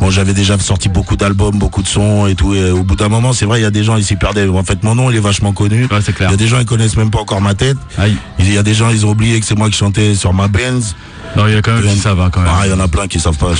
bon 0.00 0.10
j'avais 0.10 0.34
déjà 0.34 0.58
sorti 0.58 0.88
beaucoup 0.88 1.16
d'albums, 1.16 1.58
beaucoup 1.58 1.82
de 1.82 1.88
sons 1.88 2.26
et 2.26 2.34
tout. 2.34 2.54
Et 2.54 2.70
au 2.70 2.82
bout 2.82 2.96
d'un 2.96 3.08
moment, 3.08 3.32
c'est 3.32 3.44
vrai, 3.46 3.60
il 3.60 3.62
y 3.62 3.66
a 3.66 3.70
des 3.70 3.84
gens 3.84 3.96
ils 3.96 4.04
s'y 4.04 4.16
perdaient. 4.16 4.48
En 4.48 4.62
fait, 4.64 4.82
mon 4.82 4.94
nom 4.94 5.10
il 5.10 5.16
est 5.16 5.20
vachement 5.20 5.52
connu. 5.52 5.84
Ouais, 5.90 5.98
c'est 6.04 6.12
clair. 6.14 6.28
Il 6.30 6.32
y 6.32 6.34
a 6.34 6.38
des 6.38 6.48
gens 6.48 6.58
ils 6.58 6.66
connaissent 6.66 6.96
même 6.96 7.10
pas 7.10 7.20
encore 7.20 7.40
ma 7.40 7.54
tête. 7.54 7.76
Aïe. 7.98 8.16
Il 8.38 8.52
y 8.52 8.58
a 8.58 8.62
des 8.62 8.74
gens 8.74 8.90
ils 8.90 9.04
ont 9.06 9.10
oublié 9.10 9.40
que 9.40 9.46
c'est 9.46 9.56
moi 9.56 9.68
qui 9.70 9.76
chantais 9.76 10.14
sur 10.14 10.32
ma 10.32 10.48
Benz. 10.48 10.94
Non, 11.36 11.46
il 11.48 11.52
y 11.52 11.56
a 11.56 11.60
quand 11.60 11.72
même 11.74 11.82
qui 11.82 11.98
savent, 11.98 12.20
hein, 12.20 12.30
quand 12.32 12.40
même. 12.40 12.50
Ah, 12.50 12.62
il 12.66 12.70
y 12.70 12.72
en 12.72 12.80
a 12.80 12.88
plein 12.88 13.08
qui 13.08 13.20
savent 13.20 13.36
pas. 13.36 13.50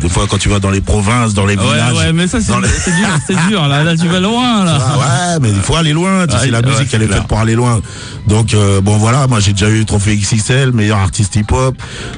Des 0.00 0.08
fois 0.08 0.26
quand 0.30 0.38
tu 0.38 0.48
vas 0.48 0.60
dans 0.60 0.70
les 0.70 0.82
provinces, 0.82 1.34
dans 1.34 1.46
les 1.46 1.56
villages. 1.56 1.92
ouais, 1.94 2.12
mais 2.12 2.28
ça, 2.28 2.38
c'est 2.40 2.52
les- 2.52 2.60
dur, 2.60 3.08
c'est 3.26 3.36
dur. 3.48 3.66
Là, 3.66 3.82
là, 3.82 3.96
tu 3.96 4.06
vas 4.06 4.20
loin, 4.20 4.64
là. 4.64 4.78
Ah 4.80 4.98
ouais, 4.98 5.38
mais 5.42 5.48
il 5.48 5.60
faut 5.60 5.74
aller 5.74 5.92
loin. 5.92 6.26
Tu 6.28 6.34
Ah, 6.36 6.40
sais, 6.40 6.50
la 6.50 6.60
ouais, 6.60 6.66
musique, 6.68 6.88
elle 6.92 7.02
est 7.02 7.08
faite 7.08 7.26
pour 7.26 7.40
aller 7.40 7.54
loin. 7.56 7.80
Donc, 8.28 8.54
euh, 8.54 8.80
bon, 8.80 8.98
voilà, 8.98 9.26
moi, 9.26 9.40
j'ai 9.40 9.52
déjà 9.52 9.68
eu 9.68 9.84
trophée 9.84 10.16
XXL, 10.16 10.72
meilleur 10.72 10.98
artiste 10.98 11.34
hip-hop, 11.34 11.74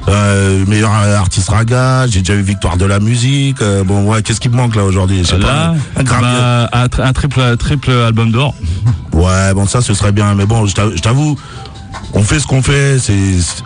euh, 0.07 0.63
meilleur 0.67 0.91
artiste 0.91 1.49
raga, 1.49 2.05
j'ai 2.07 2.19
déjà 2.19 2.35
eu 2.35 2.41
victoire 2.41 2.77
de 2.77 2.85
la 2.85 2.99
musique. 2.99 3.61
Euh, 3.67 3.83
bon, 3.83 4.03
ouais, 4.05 4.21
qu'est-ce 4.23 4.39
qui 4.39 4.49
me 4.49 4.55
manque 4.55 4.75
là 4.75 4.83
aujourd'hui? 4.83 5.23
Là, 5.37 5.73
pas. 5.95 6.01
Un 6.01 6.03
bah, 6.21 6.69
un, 6.73 6.87
tri- 6.87 7.01
un 7.03 7.13
triple, 7.13 7.57
triple 7.57 7.91
album 7.91 8.31
d'or. 8.31 8.55
Ouais, 9.13 9.53
bon, 9.53 9.65
ça, 9.67 9.81
ce 9.81 9.93
serait 9.93 10.11
bien. 10.11 10.33
Mais 10.35 10.45
bon, 10.45 10.65
je 10.65 10.73
t'avoue- 10.75 10.95
je 10.95 11.01
t'avoue, 11.01 11.37
on 12.13 12.21
fait 12.23 12.39
ce 12.39 12.47
qu'on 12.47 12.61
fait. 12.61 12.99
C'est 12.99 13.15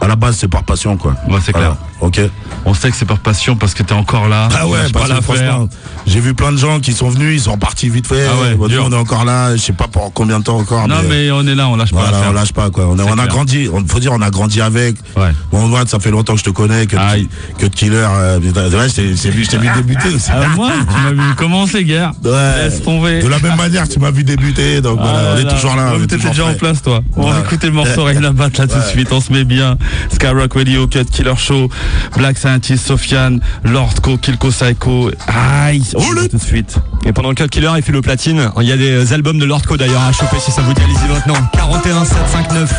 à 0.01 0.07
la 0.07 0.15
base, 0.15 0.37
c'est 0.37 0.47
par 0.47 0.63
passion, 0.63 0.97
quoi. 0.97 1.15
Ouais, 1.29 1.39
c'est 1.45 1.53
clair. 1.53 1.75
Ok. 2.01 2.19
On 2.65 2.73
sait 2.73 2.89
que 2.91 2.95
c'est 2.95 3.05
par 3.05 3.19
passion 3.19 3.55
parce 3.55 3.73
que 3.73 3.81
t'es 3.83 3.93
encore 3.93 4.27
là. 4.27 4.47
Ah 4.55 4.67
ouais, 4.67 4.79
pas 4.91 5.01
l'affaire. 5.07 5.23
franchement, 5.23 5.69
j'ai 6.05 6.19
vu 6.19 6.33
plein 6.33 6.51
de 6.51 6.57
gens 6.57 6.79
qui 6.79 6.93
sont 6.93 7.09
venus, 7.09 7.33
ils 7.41 7.43
sont 7.43 7.57
partis 7.57 7.89
vite 7.89 8.05
fait. 8.07 8.25
Ah 8.27 8.41
ouais, 8.59 8.69
nous, 8.69 8.79
on 8.81 8.91
est 8.91 8.95
encore 8.95 9.23
là, 9.25 9.55
je 9.55 9.61
sais 9.61 9.73
pas 9.73 9.87
pour 9.87 10.11
combien 10.13 10.39
de 10.39 10.43
temps 10.43 10.57
encore. 10.57 10.87
Non, 10.87 10.97
mais 11.09 11.31
on 11.31 11.45
est 11.47 11.55
là, 11.55 11.67
on 11.69 11.75
lâche 11.75 11.91
pas 11.91 12.01
Voilà, 12.09 12.29
on 12.29 12.33
lâche 12.33 12.53
pas 12.53 12.69
quoi. 12.69 12.87
On, 12.87 12.97
a- 12.99 13.03
on 13.03 13.25
grandi, 13.27 13.67
on 13.71 13.85
faut 13.87 13.99
dire 13.99 14.11
on 14.13 14.21
a 14.21 14.29
grandi 14.29 14.61
avec. 14.61 14.95
Ouais. 15.15 15.29
Bon, 15.51 15.67
moi, 15.67 15.83
ça 15.87 15.99
fait 15.99 16.11
longtemps 16.11 16.33
que 16.33 16.39
je 16.39 16.43
te 16.45 16.49
connais, 16.49 16.85
que, 16.87 16.97
Aïe. 16.97 17.27
que 17.57 17.65
de 17.67 17.73
Killer. 17.75 17.97
Euh, 17.97 18.39
ouais, 18.39 18.89
je 18.89 18.95
t'ai 18.95 19.29
vu, 19.29 19.41
vu 19.43 19.69
débuter 19.75 20.09
aussi. 20.15 20.29
Ah, 20.31 20.47
moi, 20.55 20.69
tu 20.79 21.15
m'as 21.15 21.23
vu 21.23 21.35
commencer, 21.35 21.83
guerre. 21.83 22.11
Ouais. 22.23 22.31
Laisse 22.63 22.81
tomber. 22.83 23.21
De 23.21 23.27
la 23.27 23.39
même 23.39 23.57
manière 23.57 23.87
tu 23.87 23.99
m'as 23.99 24.11
vu 24.11 24.23
débuter, 24.23 24.81
donc 24.81 24.99
Ah 25.01 25.03
voilà, 25.03 25.19
on 25.31 25.33
là 25.35 25.39
est 25.39 25.43
là. 25.43 25.53
toujours 25.53 25.75
là. 25.75 25.93
On 25.95 26.03
est 26.03 26.07
toujours 26.07 26.31
déjà 26.31 26.45
en 26.45 26.53
place, 26.53 26.81
toi. 26.81 27.01
On 27.15 27.29
va 27.29 27.39
écouter 27.39 27.67
le 27.67 27.73
morceau 27.73 28.03
Rien 28.03 28.23
à 28.23 28.31
battre 28.31 28.59
là 28.59 28.67
tout 28.67 28.77
de 28.77 28.83
suite. 28.83 29.09
On 29.11 29.21
se 29.21 29.31
met 29.31 29.43
bien. 29.43 29.77
Skyrock 30.13 30.53
Radio, 30.53 30.87
Cut 30.87 31.05
Killer 31.05 31.35
Show. 31.37 31.69
Black 32.17 32.37
Scientist, 32.37 32.85
Sofiane, 32.85 33.39
Lordco, 33.63 34.17
Kilko 34.17 34.49
Psycho. 34.49 35.11
Aïe, 35.27 35.83
on 35.95 36.13
va 36.13 36.27
tout 36.27 36.37
de 36.37 36.41
suite. 36.41 36.77
Et 37.05 37.13
pendant 37.13 37.29
le 37.29 37.35
Cut 37.35 37.47
Killer, 37.47 37.71
il 37.77 37.83
fait 37.83 37.91
le 37.91 38.01
platine. 38.01 38.49
Il 38.59 38.67
y 38.67 38.71
a 38.71 38.77
des 38.77 39.13
albums 39.13 39.39
de 39.39 39.45
Lordco 39.45 39.77
d'ailleurs 39.77 40.01
à 40.01 40.11
choper 40.11 40.39
si 40.39 40.51
ça 40.51 40.61
vous 40.61 40.73
dit. 40.73 40.81
Allez-y 40.81 41.11
maintenant. 41.11 41.35
41 41.53 42.05
759. 42.05 42.73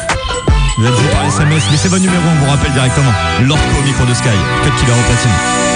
Vous 0.79 0.87
êtes 0.87 1.11
par 1.13 1.27
SMS, 1.27 1.63
mais 1.71 1.77
c'est 1.77 1.89
votre 1.89 2.03
numéro, 2.03 2.23
on 2.25 2.45
vous 2.45 2.51
rappelle 2.51 2.73
directement. 2.73 3.13
Lordco 3.47 3.79
au 3.79 3.87
micro 3.87 4.05
de 4.07 4.15
Sky. 4.15 4.29
Cut 4.65 4.71
Killer 4.81 4.93
au 4.93 5.03
platine. 5.07 5.72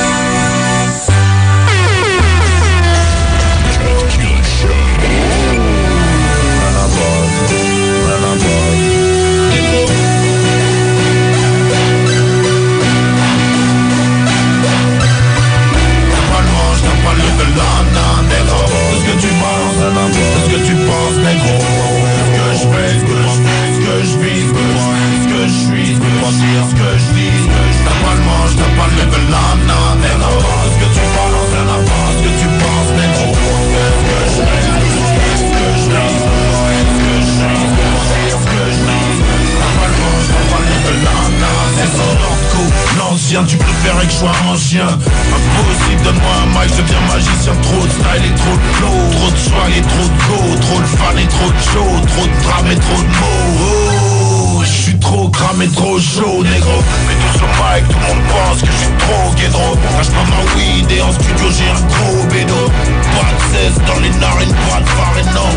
Tu 43.45 43.59
préférais 43.59 44.07
que 44.07 44.12
je 44.12 44.16
sois 44.16 44.33
un 44.50 44.57
chien 44.57 44.88
Impossible, 44.88 46.02
donne-moi 46.05 46.33
un 46.40 46.47
mic, 46.57 46.73
je 46.73 46.81
deviens 46.81 47.05
magicien. 47.12 47.52
Trop 47.61 47.85
de 47.85 47.90
style 47.90 48.25
et 48.25 48.35
trop 48.35 48.57
de 48.57 48.66
flow. 48.76 48.97
Trop 49.12 49.31
de 49.31 49.37
swag 49.37 49.73
et 49.76 49.83
trop 49.83 50.09
de 50.09 50.16
go. 50.25 50.57
Trop 50.62 50.81
de 50.81 50.87
fans 50.97 51.19
et 51.21 51.28
trop 51.28 51.50
de 51.52 51.61
show 51.61 52.07
Trop 52.07 52.26
de 52.26 52.43
drame 52.43 52.73
et 52.73 52.81
trop 52.81 53.02
de 53.02 53.09
mots. 53.21 54.57
Oh, 54.57 54.62
je 54.64 54.71
suis 54.71 54.99
trop 54.99 55.28
cramé, 55.28 55.69
trop 55.69 56.00
chaud, 56.00 56.43
négro. 56.43 56.81
Mais 57.07 57.14
tout 57.14 57.38
sur 57.38 57.49
mic, 57.61 57.85
tout 57.87 57.99
le 58.00 58.07
monde 58.09 58.25
pense 58.33 58.61
que 58.62 58.73
je 58.73 58.81
suis 58.88 58.97
trop 59.05 59.35
guédro 59.37 59.76
Quand 59.85 60.02
je 60.02 60.11
ma 60.33 60.40
weed 60.57 60.90
et 60.90 61.02
en 61.02 61.12
studio 61.12 61.47
j'ai 61.52 61.69
un 61.69 61.83
gros 61.93 62.25
bédo 62.33 62.73
Pas 63.17 63.33
de 63.33 63.43
cesse 63.53 63.79
dans 63.87 64.01
les 64.01 64.11
narines, 64.21 64.55
pas 64.69 64.81
de 64.81 64.89
farine, 64.89 65.33
non 65.35 65.51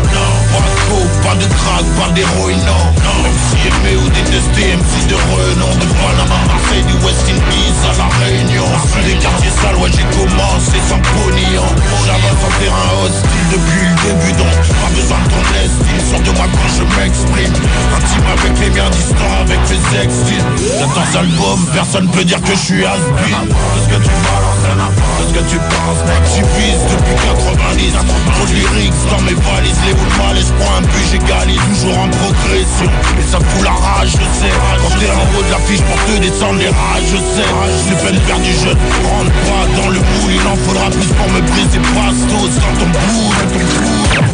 Pas 0.52 0.64
de 0.64 0.74
coke, 0.88 1.16
pas 1.22 1.34
de 1.36 1.46
crack, 1.46 1.84
pas 1.98 2.10
d'héroïne, 2.12 2.64
non 2.66 3.00
MC 3.20 3.60
aimé 3.68 3.96
ou 3.96 4.08
détesté, 4.08 4.76
MC 4.76 5.06
de 5.08 5.14
renom 5.14 5.70
De 5.76 5.86
Panama, 6.00 6.38
Marseille, 6.48 6.84
du 6.88 6.96
West 7.04 7.24
Indies 7.28 7.76
à 7.84 7.92
la 7.98 8.08
Réunion. 8.24 8.64
Les 9.06 9.14
quartiers 9.20 9.52
sales, 9.60 9.76
ouais 9.76 9.90
j'ai 9.92 10.06
commencé 10.16 10.80
sans 10.88 11.00
pognon. 11.12 11.68
J'avance 12.06 12.40
en 12.40 12.52
terrain 12.58 12.90
hostile 13.04 13.46
depuis 13.52 13.84
le 13.84 13.96
début 14.08 14.32
donc 14.40 14.56
Pas 14.80 14.92
besoin 14.96 15.20
de 15.20 15.28
ton 15.28 15.44
estime, 15.60 16.00
sors 16.10 16.22
de 16.24 16.32
moi 16.36 16.46
quand 16.48 16.70
je 16.72 16.84
m'exprime. 16.96 17.54
Intime 17.92 18.28
avec 18.32 18.54
les 18.60 18.70
miens, 18.70 18.90
distant 18.90 19.32
avec 19.44 19.60
mes 19.68 19.82
ex-styles 20.00 20.48
J'attends 20.80 21.06
cet 21.06 21.16
album, 21.20 21.58
personne 21.74 22.08
peut 22.08 22.24
dire 22.24 22.40
que 22.40 22.52
je 22.52 22.64
suis 22.72 22.84
has-been. 22.84 23.46
Qu'est-ce 23.46 23.88
que 23.92 24.00
tu 24.00 24.14
balances, 24.24 24.64
qu'est-ce 24.64 25.34
que 25.36 25.44
tu 25.50 25.58
penses 25.58 26.00
mec 26.08 26.24
vise 26.56 26.82
depuis 26.88 27.16
90 27.56 27.92
Trop 27.92 28.46
lyrics 28.54 28.92
dans 29.10 29.22
mes 29.22 29.34
valises. 29.34 29.80
Les 29.86 29.94
boules 29.94 30.16
mal 30.18 30.36
et 30.36 30.40
je 30.40 30.52
prends 30.58 30.76
un 30.78 30.82
but, 30.82 31.06
j'égalise. 31.10 31.60
Toujours 31.74 31.98
en 31.98 32.08
progression. 32.08 32.90
Et 33.18 33.26
ça 33.26 33.38
fout 33.38 33.64
la 33.64 33.74
rage, 33.74 34.12
je 34.12 34.26
sais. 34.38 34.54
Quand 34.80 34.94
t'es 34.98 35.10
en 35.10 35.24
haut 35.34 35.42
de 35.42 35.50
l'affiche 35.50 35.82
pour 35.82 35.98
te 36.06 36.18
descendre 36.20 36.58
les 36.58 36.68
rages, 36.68 37.08
je 37.10 37.20
sais. 37.34 37.50
J'ai 37.88 37.96
peine 38.02 38.20
perdu, 38.26 38.52
je 38.54 38.70
rentre 38.70 39.34
pas 39.48 39.64
dans 39.82 39.90
le 39.90 39.98
moule. 39.98 40.32
Il 40.34 40.46
en 40.46 40.56
faudra 40.56 40.90
plus 40.90 41.10
pour 41.18 41.28
me 41.30 41.40
briser 41.40 41.80
Bastos. 41.94 42.54
Dans 42.60 42.76
ton 42.78 42.86
bout, 42.86 43.30
dans 43.34 43.50
ton 43.50 43.62
bout 43.66 44.06
Dans 44.14 44.26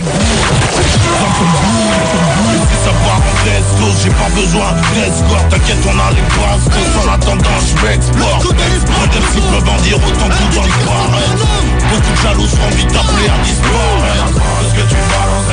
ton 1.37 1.49
bout, 1.57 1.91
dans 1.93 2.43
ton 2.43 2.46
Ça 2.85 2.93
part 3.05 3.21
en 3.21 3.37
j'ai 4.03 4.11
pas 4.11 4.29
besoin 4.35 4.73
d'escorte 4.95 5.49
T'inquiète, 5.51 5.79
on 5.87 5.99
a 5.99 6.11
les 6.11 6.23
bastos 6.37 7.07
En 7.07 7.13
attendant, 7.13 7.59
je 7.61 7.87
m'exporte 7.87 8.45
Moins 8.45 9.07
de 9.07 9.19
petits 9.19 9.41
peuvent 9.41 9.69
en 9.69 9.81
dire 9.83 9.97
autant 9.97 10.29
que 10.29 10.55
dans 10.55 10.63
le 10.63 10.85
barrette 10.85 11.77
Beaucoup 11.91 12.13
de 12.13 12.21
jaloux 12.21 12.47
seront 12.47 12.75
vite 12.75 12.91
appelés 12.91 13.31
à 13.31 13.39
disparaître. 13.47 14.35
Qu'est-ce 14.35 14.75
que 14.75 14.87
tu 14.91 14.99
balances, 15.07 15.47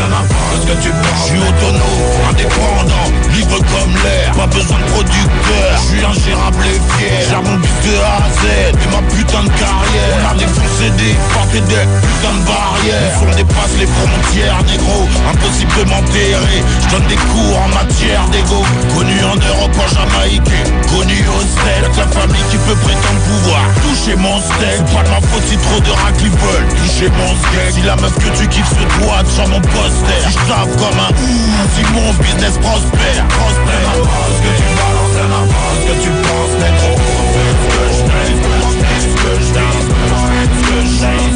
Qu'est-ce 0.50 0.65
que 0.65 0.77
tu 0.82 0.89
penses 0.89 1.22
Je 1.22 1.29
suis 1.29 1.41
autonome, 1.46 2.10
indépendant, 2.29 3.08
libre 3.34 3.60
comme 3.70 3.93
l'air. 4.01 4.32
Pas 4.34 4.48
besoin 4.48 4.79
de 4.79 4.88
producteur, 4.98 5.70
je 5.77 5.93
suis 5.93 6.03
ingérable 6.03 6.65
et 6.65 6.82
fier. 6.98 7.22
J'ai 7.29 7.38
mon 7.38 7.58
but 7.62 7.77
de 7.86 7.93
A 8.01 8.17
à 8.17 8.29
Z, 8.34 8.74
et 8.74 8.89
ma 8.89 9.01
putain 9.13 9.43
de 9.46 9.53
carrière. 9.53 10.17
On 10.25 10.32
a 10.32 10.36
défoncé 10.41 10.89
des 10.98 11.13
portes 11.34 11.53
et 11.53 11.62
des 11.62 11.86
putains 12.01 12.34
de 12.34 12.46
barrières. 12.50 13.13
On 13.22 13.36
dépasse 13.38 13.75
les 13.77 13.89
frontières, 13.93 14.58
négro 14.65 15.05
Impossible 15.29 15.74
de 15.77 15.84
m'enterrer, 15.86 16.60
des 17.07 17.15
cours 17.15 17.57
en 17.60 17.67
matière 17.69 18.27
d'ego 18.29 18.63
Connu 18.93 19.17
en 19.24 19.36
Europe, 19.36 19.75
en 19.77 19.88
Jamaïque. 19.93 20.53
Connu 20.89 21.19
au 21.27 21.41
avec 21.77 21.95
la 21.98 22.07
famille 22.07 22.43
qui 22.51 22.57
peut 22.57 22.75
prétendre 22.75 23.22
pouvoir. 23.25 23.63
Toucher 23.81 24.15
mon 24.15 24.39
steak, 24.39 24.83
pas 24.93 25.03
de 25.03 25.10
ma 25.10 25.22
faute 25.27 25.43
si 25.48 25.57
trop 25.57 25.79
de 25.79 25.91
racks 26.03 26.22
ils 26.22 26.29
veulent. 26.29 26.69
Toucher 26.77 27.10
mon 27.10 27.31
steak, 27.36 27.74
si 27.74 27.81
la 27.81 27.95
meuf 27.95 28.13
que 28.15 28.29
tu 28.38 28.48
kiffes 28.48 28.69
se 28.69 28.86
doit 29.00 29.24
sur 29.33 29.48
mon 29.48 29.62
poster. 29.62 30.22
Si 30.27 30.33
je 30.33 30.43
comme 30.48 31.00
un 31.00 31.12
ouf, 31.12 31.67
si 31.75 31.83
mon 31.93 32.13
business 32.22 32.57
prospère. 32.60 33.25
Prospère, 33.27 33.91
ce 33.93 34.39
que 34.43 34.51
tu 34.57 34.65
balances, 34.77 35.13
ce 35.13 35.86
que 35.88 35.95
tu 36.03 36.12
penses, 36.24 36.55
négro 36.62 36.93
Ce 37.29 37.39
que 37.63 37.86
je 37.89 38.00
ce 38.00 38.03
que 38.03 38.22
je 38.24 38.43
ce 38.63 39.19
que 39.19 39.31
je 39.39 39.50
Ce 39.50 40.29
que 40.67 41.29
je 41.29 41.32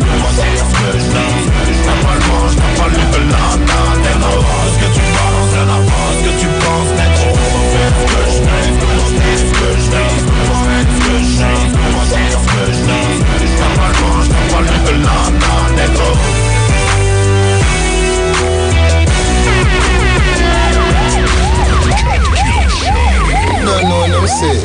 No, 24.28 24.34
no, 24.34 24.54
no, 24.54 24.54
say. 24.54 24.60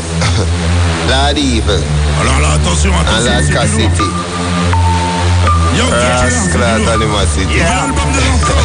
Lord 1.09 1.39
evil. 1.39 1.83
Alors 2.21 2.41
là, 2.41 2.55
attention, 2.55 2.91
And 2.93 3.01
attention 3.07 3.31
Lord 3.31 3.43
c'est 3.43 3.47
du 3.47 3.79
lourd. 3.79 3.93
Cassidy. 3.93 4.11
Yo, 5.79 5.85
Rascal 5.89 6.89
Animosity. 6.93 7.59
L'album 7.59 8.11
de 8.13 8.21
Lorco 8.21 8.59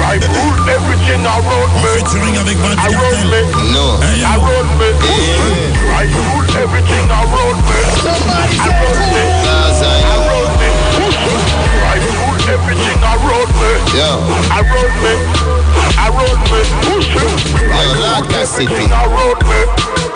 I 0.00 0.16
rule 0.16 0.70
everything 0.70 1.22
around 1.26 1.70
En 1.74 1.80
me. 1.82 1.88
featuring 1.98 2.36
avec 2.38 2.56
Vance 2.58 2.78
Around 2.78 3.00
Cartel 3.00 3.26
me. 3.28 3.42
No. 3.74 3.98
Hey, 4.00 4.20
yo. 4.20 4.26
Around 4.26 4.70
me. 4.78 4.88
I 5.92 6.06
rule 6.06 6.48
everything 6.62 7.06
around 7.10 7.58
me. 7.66 7.80
Around 8.06 8.98
me. 9.12 9.24
Gaza, 9.44 9.90
yo. 10.00 10.14
Around 10.16 10.52
me. 10.60 10.68
I 11.84 11.98
rule 12.00 12.40
everything 12.48 13.00
around 13.02 13.50
me. 13.60 13.72
Yo. 13.98 14.10
Around 14.56 14.94
me. 15.02 15.14
Around 16.00 16.40
me. 16.50 16.60
Push 16.86 17.10
it. 17.10 17.28
I 17.70 17.84
Yo, 17.84 18.00
Lord 18.00 18.24
rule 18.24 18.30
Cassidy. 18.30 18.64
everything 18.64 18.92
around 18.92 19.40
me. 19.44 19.60
I 19.60 19.64
started. 19.66 20.09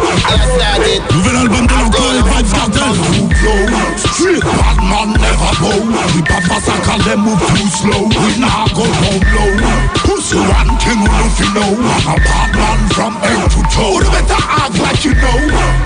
Nouvel 1.12 1.36
album 1.36 1.66
de 1.66 1.72
avec 2.10 2.24
Vance 2.26 2.52
Cartel 2.52 4.13
shit. 4.24 4.40
Bad 4.40 4.78
man 4.80 5.08
never 5.20 5.52
bow. 5.60 5.80
We 6.16 6.20
bad 6.24 6.44
massacre 6.48 6.98
them 7.04 7.28
move 7.28 7.42
too 7.44 7.68
slow. 7.68 8.02
We 8.08 8.30
nah 8.40 8.64
go 8.72 8.84
down 8.88 9.20
low. 9.20 9.52
Pussy 10.00 10.40
one 10.40 10.72
thing 10.80 11.00
we 11.04 11.08
don't 11.12 11.36
you 11.36 11.48
know. 11.52 11.72
I'm 11.76 12.08
a 12.08 12.16
bad 12.24 12.50
man 12.56 12.80
from 12.96 13.12
head 13.20 13.44
to 13.52 13.60
toe. 13.68 14.00
You 14.00 14.08
better 14.08 14.40
act 14.40 14.76
like 14.80 15.04
you 15.04 15.14
know. 15.20 15.40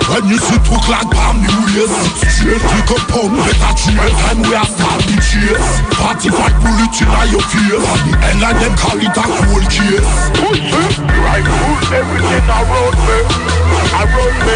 When 0.07 0.23
you 0.31 0.37
see 0.39 0.59
two 0.63 0.79
clock 0.87 1.11
palm 1.11 1.43
New 1.43 1.63
Year's, 1.75 1.91
straight 2.31 2.63
kick 2.63 2.89
up 2.95 3.11
on 3.19 3.35
better 3.43 3.73
cheer. 3.75 4.07
Time 4.23 4.41
we 4.47 4.55
are 4.55 4.69
start 4.69 5.03
the 5.03 5.15
cheers. 5.19 5.67
Party 5.99 6.29
fight 6.31 6.55
bullet 6.63 6.95
in 6.95 7.09
your 7.35 7.43
face. 7.43 7.87
The 8.07 8.13
end 8.23 8.39
like 8.39 8.57
them 8.63 8.73
call 8.79 8.97
it 8.97 9.19
a 9.19 9.25
cold 9.27 9.67
case. 9.67 10.11
Pussy, 10.39 11.03
right 11.27 11.43
foot 11.43 11.91
everything 11.91 12.45
around 12.47 12.97
me. 13.03 13.17
Around 13.99 14.37
me. 14.47 14.55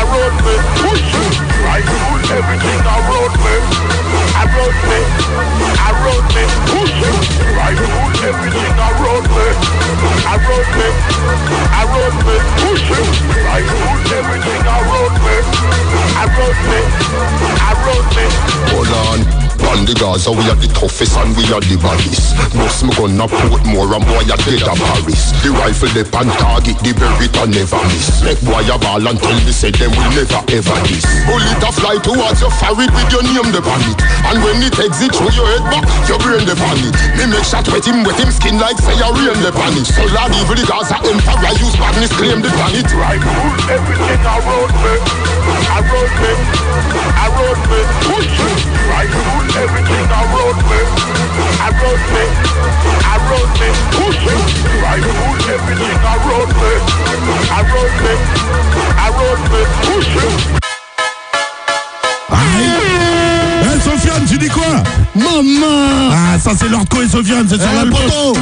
Around 0.00 0.36
me. 0.42 0.54
Pussy, 0.82 1.24
right 1.62 1.86
foot 1.86 2.30
everything. 2.34 2.79
Around 2.84 3.34
me. 3.44 3.54
Around 4.40 4.78
me. 4.88 4.98
Around 5.88 6.26
me. 6.34 6.44
Push 6.70 7.00
it. 7.04 7.16
I 7.60 7.76
rule 7.76 8.14
everything 8.24 8.74
me. 9.34 9.46
Around 10.30 10.68
me. 10.76 10.88
Around 11.80 12.16
me. 12.26 12.36
Push 12.60 12.90
it. 12.90 13.06
I 13.44 13.60
rule 13.60 14.00
everything 14.18 14.62
around 14.64 15.16
me. 15.24 15.36
Around 16.20 16.60
me. 16.70 16.80
Around 17.70 18.08
me. 18.16 18.24
Hold 18.72 18.92
on. 19.08 19.40
On 19.70 19.84
the 19.86 19.94
Gaza, 19.94 20.32
we 20.32 20.42
are 20.50 20.58
the 20.58 20.66
toughest 20.74 21.14
and 21.20 21.30
we 21.36 21.46
are 21.52 21.62
the 21.62 21.76
baddest. 21.78 22.34
Bust 22.58 22.82
me 22.82 22.90
gun 22.96 23.20
a 23.20 23.28
port 23.28 23.62
more 23.68 23.86
and 23.92 24.02
boy 24.02 24.26
a 24.26 24.34
dead 24.42 24.66
a 24.66 24.74
Paris. 24.74 25.30
The 25.44 25.52
rifle 25.54 25.92
they 25.94 26.02
pan 26.02 26.26
target, 26.42 26.74
the 26.82 26.90
Beretta 26.96 27.46
never 27.46 27.78
miss. 27.92 28.18
Make 28.24 28.40
boy 28.42 28.66
a 28.66 28.74
ball 28.80 29.04
until 29.04 29.38
they 29.46 29.54
say 29.54 29.70
them 29.70 29.94
will 29.94 30.10
never 30.16 30.42
ever 30.50 30.78
this. 30.88 31.06
Bullet 31.22 31.62
a 31.62 31.70
fly 31.70 32.00
towards 32.02 32.40
your 32.42 32.50
forehead 32.70 32.94
with 32.94 33.10
your 33.10 33.22
name 33.26 33.50
the 33.50 33.62
pan 33.62 33.82
it. 33.82 33.98
And 34.30 34.38
when 34.46 34.62
it 34.62 34.78
exit 34.78 35.10
through 35.10 35.34
your 35.34 35.46
head 35.50 35.64
back, 35.70 35.84
your 36.06 36.18
brain 36.22 36.46
the 36.46 36.54
pan 36.54 36.78
it. 36.78 36.94
Me 37.18 37.26
make 37.26 37.42
shot 37.42 37.66
wet 37.66 37.82
him, 37.82 38.06
wet 38.06 38.18
him 38.18 38.30
skin 38.30 38.62
like 38.62 38.78
say 38.78 38.94
a 38.94 39.10
rain 39.10 39.38
the 39.42 39.50
pan 39.50 39.74
it. 39.74 39.90
So 39.90 40.06
lad 40.14 40.30
evil 40.30 40.54
the 40.54 40.62
Gaza 40.62 41.02
emperor 41.02 41.54
use 41.58 41.74
badness 41.74 42.14
claim 42.14 42.38
the 42.38 42.50
planet. 42.54 42.86
Right, 42.94 43.18
rule 43.18 43.58
everything 43.66 44.22
around 44.22 44.74
me. 44.86 44.94
Around 45.74 46.14
me. 46.22 46.32
Around 47.18 47.62
me. 47.66 47.80
Push. 48.06 48.38
Right, 48.86 49.10
rule 49.10 49.50
everything 49.58 50.06
around 50.06 50.60
me. 50.70 50.80
Around 51.66 52.02
me. 52.14 52.24
Around 53.10 53.50
me. 53.58 53.68
Push. 53.98 54.20
Right, 54.78 55.02
rule 55.02 55.42
everything 55.58 55.98
around 56.06 56.50
me. 56.54 56.72
Around 57.50 57.94
me. 57.98 58.14
Around 58.94 59.42
me. 59.50 59.60
Push. 59.82 60.79
Eh, 63.62 63.80
Sofiane, 63.82 64.24
tu 64.28 64.38
dis 64.38 64.48
quoi 64.48 64.82
Maman. 65.14 66.10
Ah, 66.10 66.38
ça 66.42 66.52
c'est 66.58 66.68
Lordco 66.68 67.02
et 67.02 67.08
Sofiane, 67.08 67.46
c'est 67.48 67.56
sur 67.60 67.68
Eh, 67.72 67.76
l'album. 67.76 67.98
poto 68.00 68.38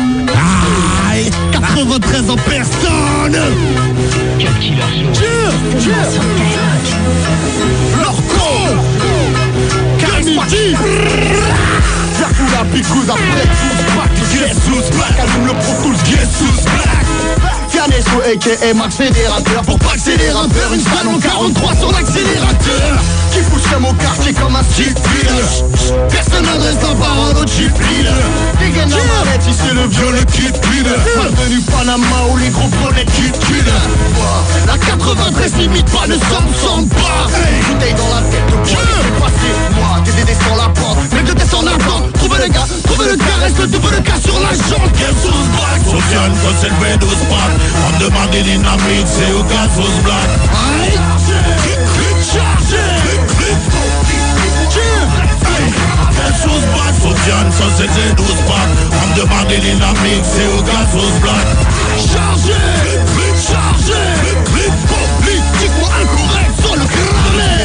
Aïe. 1.10 1.30
93 1.52 2.30
en 2.30 2.36
personne. 2.36 3.38
Lorco. 8.02 8.50
Camille 9.98 10.74
Dracula, 12.18 12.64
Picouz, 12.72 13.08
après 13.10 13.46
tous 13.46 13.78
back 13.96 14.10
Jesus 14.32 14.90
Black, 14.96 15.14
allume 15.20 15.46
le 15.46 15.52
Pro 15.54 15.82
Tools, 15.82 15.96
Jesus 16.04 16.62
Black. 16.64 17.06
Fianesco, 17.70 18.18
a.k.a. 18.20 18.74
Max 18.74 18.96
Fédérateur. 18.96 19.62
Pour 19.62 19.78
pas 19.78 19.92
que 19.94 20.00
c'est 20.00 20.16
les 20.16 20.30
rappeurs, 20.30 20.72
une 20.74 20.80
salle 20.80 21.08
en 21.08 21.18
43 21.18 21.74
sur 21.76 21.92
l'accélérateur. 21.92 22.98
Qui 23.32 23.40
pousse 23.50 23.57
comme 23.72 23.84
au 23.84 23.92
quartier 23.94 24.32
comme 24.34 24.56
un 24.56 24.62
dealer 24.62 26.08
Personne 26.10 26.44
n'adresse 26.44 26.78
la 26.82 26.94
parole 26.94 27.36
au 27.36 27.44
leader 27.44 28.14
Dégaine 28.58 28.90
la 28.90 28.96
mallette, 28.96 29.42
si 29.42 29.52
c'est 29.52 29.74
le 29.74 29.86
vieux, 29.86 30.12
le 30.12 30.24
kid 30.24 30.54
leader 30.72 30.98
Malvenu 31.16 31.60
Panama 31.62 32.28
où 32.30 32.36
les 32.36 32.48
gros 32.50 32.68
kid 32.68 33.38
killer 33.38 33.62
La 34.66 34.78
93 34.78 35.56
limite 35.56 35.90
pas, 35.90 36.06
ne 36.06 36.14
s'en 36.14 36.84
pas. 36.84 37.26
Bouteille 37.68 37.94
dans 37.94 38.14
la 38.14 38.22
tête, 38.30 38.48
le 38.50 38.58
c'est 38.64 39.20
passé. 39.20 39.50
Moi, 39.74 40.00
TDD 40.04 40.30
sur 40.42 40.56
la 40.56 40.68
pente, 40.68 40.98
mais 41.12 41.22
que 41.22 41.32
descends 41.32 41.62
la 41.62 41.72
pente 41.72 42.12
Trouvez 42.14 42.38
le 42.46 42.48
gars, 42.48 42.66
trouvez 42.84 43.10
le 43.10 43.16
gars, 43.16 43.38
reste 43.40 43.58
le 43.58 43.66
double 43.66 43.90
le 43.90 44.00
cas 44.02 44.18
sur 44.22 44.38
la 44.40 44.50
jambe. 44.50 44.90
Jesus 44.96 45.44
Black 45.56 45.82
Sofiane, 45.84 46.34
quand 46.42 46.54
c'est 46.60 46.68
le 46.68 46.74
B12 46.74 47.08
pack, 47.28 47.52
on 47.86 48.04
demande 48.04 48.30
des 48.30 48.42
dynamiques, 48.42 49.06
c'est 49.06 49.32
au 49.32 49.42
gaz 49.44 49.68
sauce 49.76 50.02
black. 50.04 50.28
Sauce 56.38 56.66
black, 56.72 56.94
Sofiane, 57.02 57.50
ça 57.50 57.64
c'est 57.76 57.86
le 57.86 58.14
12 58.14 58.26
pack, 58.46 58.68
on 58.92 59.06
me 59.08 59.14
demande 59.20 59.48
des 59.48 59.58
dynamiques, 59.58 60.22
c'est 60.22 60.46
au 60.46 60.62
gaz 60.62 60.86
sauce 60.92 61.20
black. 61.20 61.46
Chargé 61.98 62.54
Chargé 63.34 64.38
Politiquement 64.54 65.90
incorrect 66.00 66.60
sur 66.62 66.74
le 66.74 66.84
crâne 66.84 67.18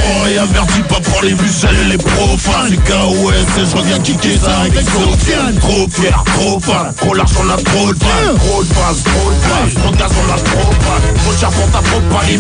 Oh, 0.06 0.27
et 0.27 0.38
averti 0.38 0.82
pas 0.82 1.00
pour 1.00 1.22
les 1.22 1.34
bucelles 1.34 1.75
et 1.86 1.89
les 1.92 1.98
profanes. 1.98 2.70
Du 2.70 2.77
KOS, 2.77 3.34
je 3.58 3.77
reviens 3.77 4.00
kicker 4.00 4.38
ça 4.38 4.62
avec 4.62 4.74
Sofiane. 4.74 5.56
Trop 5.60 5.88
fier, 5.89 6.24
trop 6.25 6.60
fan, 6.60 6.94
trop 6.98 7.13
large, 7.13 7.32
on 7.39 7.50
a 7.50 7.58
trop 7.58 7.94
de 7.94 8.00
fans. 8.00 8.36
Trop 8.38 8.63
de 8.63 8.74
fans, 8.74 8.96
trop 9.06 9.30
de 9.30 9.36
fans, 9.36 9.82
trop 9.82 9.92
de 9.92 9.98
gaz, 9.98 10.12
on 10.18 10.34
a 10.34 10.38
trop 10.38 10.72
de. 10.72 10.77
Trop 11.22 11.32
de 11.32 11.53
pour 11.53 11.72
ta 11.72 11.82
propre 11.82 12.08
pas 12.10 12.24
les 12.27 12.38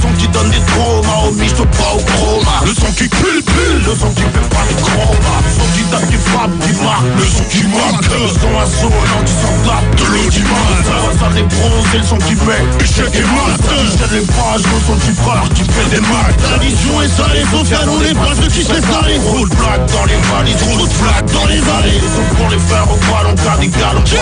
trop. 0.02 0.17
Qui 0.18 0.28
donne 0.30 0.50
des 0.50 0.60
traumas, 0.66 1.30
au 1.30 1.32
pas 1.32 1.94
au 1.94 2.02
chroma. 2.02 2.66
Le 2.66 2.74
son 2.74 2.92
qui 2.94 3.08
culpule, 3.10 3.84
le 3.86 3.94
son 3.94 4.10
qui 4.12 4.22
fait 4.22 4.50
pas 4.50 4.66
les 4.68 4.74
chromas. 4.82 5.42
Le 5.46 5.52
son 5.54 5.68
qui 5.76 5.84
tape, 5.92 6.08
qui 6.10 6.18
frappe, 6.18 6.58
qui 6.66 6.74
marque, 6.82 7.06
le 7.18 7.26
son 7.26 7.44
qui 7.50 7.62
marque. 7.68 8.10
Le 8.10 8.28
son 8.28 8.58
assolant, 8.58 9.22
qui 9.26 9.34
s'en 9.38 9.54
tape, 9.66 9.96
de 9.96 10.06
l'audimat. 10.06 10.74
Ça, 10.86 10.96
ça 11.20 11.28
les 11.36 11.44
bronzes, 11.44 11.94
et 11.94 12.00
le 12.00 12.04
son 12.04 12.18
qui 12.18 12.36
met 12.46 12.66
échec 12.82 13.14
et 13.14 13.22
mat. 13.30 13.62
Jette 13.62 14.12
les 14.12 14.26
pages, 14.34 14.66
le 14.66 14.80
son 14.88 14.98
qui 15.06 15.14
frappe, 15.22 15.54
qui 15.54 15.64
fait 15.64 15.90
des 15.94 16.02
maths. 16.02 16.42
La 16.50 16.58
vision 16.58 17.00
est 17.02 17.14
salée, 17.14 17.46
Sofiane, 17.52 17.90
on 17.90 18.02
est 18.02 18.16
pas 18.16 18.34
ceux 18.42 18.50
qui 18.50 18.64
se. 18.64 18.74
Trop 18.78 19.46
de 19.46 19.50
blagues 19.56 19.86
dans 19.92 20.06
les 20.06 20.16
valises, 20.32 20.56
de 20.56 20.88
flaques 20.94 21.30
dans 21.34 21.46
les 21.46 21.60
allées. 21.60 22.00
Le 22.00 22.08
son 22.08 22.24
pour 22.36 22.50
les 22.50 22.60
faire 22.60 22.88
au 22.90 22.96
ballon, 23.12 23.36
garde 23.44 23.60
des 23.60 23.68
galons, 23.68 24.04
les. 24.04 24.18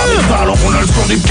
On 0.65 0.73
a 0.73 0.81
le 0.81 0.87
son 0.87 1.05
des 1.07 1.15
les 1.15 1.21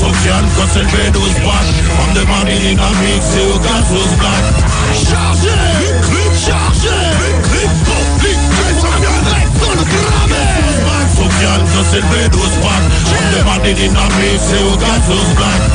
construction 0.00 0.40
Cause 0.56 0.76
elle 0.76 0.88
fait 0.88 1.10
12 1.10 1.34
pattes 1.44 1.72
From 1.96 2.14
the 2.14 2.26
money 2.26 2.58
dynamique 2.58 3.22
C'est 3.22 3.44
au 3.44 3.58
cas 3.58 3.82
sous 3.86 4.16
black 4.16 4.44
Chargez 4.94 5.60
Une 5.84 6.00
clip 6.00 6.32
chargée 6.34 7.04
Une 7.28 7.42
clip 7.42 7.72
pour 7.84 8.04
flic 8.18 8.38
Avec 8.64 9.48
ton 9.60 9.76
gravé 9.92 10.44
Sous 10.64 10.80
black 10.84 11.08
social 11.16 11.60
Cause 11.60 11.94
elle 11.94 12.02
fait 12.02 12.28
12 12.28 12.42
pattes 12.62 12.88
From 13.04 13.24
the 13.32 13.44
money 13.44 13.74
dynamique 13.74 14.40
C'est 14.40 14.62
au 14.62 14.76
cas 14.76 14.98
sous 15.06 15.34
black 15.36 15.69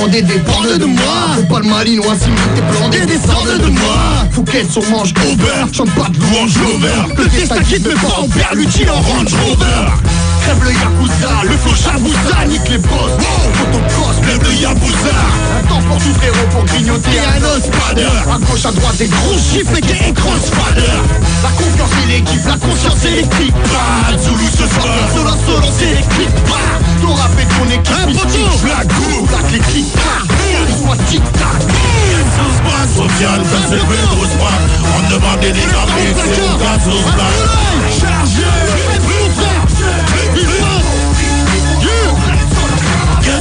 Tellement 0.00 0.12
d'aider, 0.12 0.40
parle 0.46 0.78
de 0.78 0.84
moi. 0.86 1.02
Faut 1.36 1.54
pas 1.54 1.60
le 1.60 1.66
malinois, 1.66 2.14
si 2.18 2.30
t'es 2.54 2.62
planté, 2.62 3.04
descendent 3.04 3.60
de 3.60 3.68
moi. 3.68 4.26
Faut 4.30 4.42
qu'elle 4.42 4.68
sur 4.70 4.88
mange 4.88 5.12
beurre, 5.12 5.68
chante 5.72 5.90
pas 5.90 6.08
de 6.08 6.18
louange 6.18 6.56
lover 6.56 7.14
Le 7.18 7.26
destin 7.26 7.62
quitte 7.62 7.86
me 7.86 7.94
pas 7.94 8.20
en 8.20 8.28
père, 8.28 8.54
l'utile 8.54 8.88
en 8.88 9.00
Range 9.00 9.34
Rover 9.44 10.19
Crève 10.50 10.64
le 10.64 10.72
Yakuza, 10.72 11.30
le 11.44 11.56
flow 11.58 11.74
Chabouza, 11.76 12.44
nique 12.48 12.68
les 12.70 12.78
boss. 12.78 13.12
Photocross, 13.54 14.16
bleu 14.20 14.36
de 14.38 14.52
Yabusa 14.60 15.14
Un 15.56 15.68
temps 15.68 15.82
pour 15.88 15.96
tout 15.98 16.14
frérot 16.14 16.46
pour 16.50 16.64
grignoter 16.64 17.20
un 17.20 17.44
os 17.44 17.62
spader 17.62 18.10
À 18.26 18.38
gauche, 18.38 18.66
à 18.66 18.72
droite, 18.72 18.96
des 18.96 19.06
gros 19.06 19.38
chiffres 19.38 19.76
et 19.78 19.80
des 19.80 20.12
crossfader 20.12 20.90
La 21.44 21.50
confiance 21.50 21.90
et 22.02 22.06
l'équipe, 22.10 22.44
la 22.48 22.56
conscience 22.56 23.04
électrique. 23.04 23.54
Bah, 23.70 24.18
Zulu 24.18 24.48
ce 24.50 24.66
soir, 24.74 24.98
solo 25.14 25.30
solo 25.46 25.68
c'est 25.78 25.94
les 25.94 26.02
clips 26.18 26.40
Bah, 26.48 26.56
ton 27.00 27.14
rap 27.14 27.30
et 27.38 27.46
ton 27.46 27.66
équipe, 27.70 28.06
mystique, 28.08 28.66
la 28.66 28.84
go, 28.86 29.26
plaque 29.28 29.52
les 29.52 29.60
clics 29.60 29.94
Bah, 29.94 30.34
moi 30.84 30.96
tic 31.06 31.22
tac 31.32 31.62
Sauce 31.62 32.60
black, 32.66 32.88
Sofiane, 32.96 33.42
quand 33.46 33.62
c'est 33.68 33.76
le 33.76 33.82
B12 33.86 34.34
back, 34.42 34.60
on 34.98 35.02
demande 35.14 35.44
une 35.44 35.52
dynamique, 35.52 36.18
c'est 36.18 36.42
au 36.42 36.58
gaz 36.58 36.82
sauce 36.82 37.14
black. 37.14 37.38
Chargé, 38.00 38.50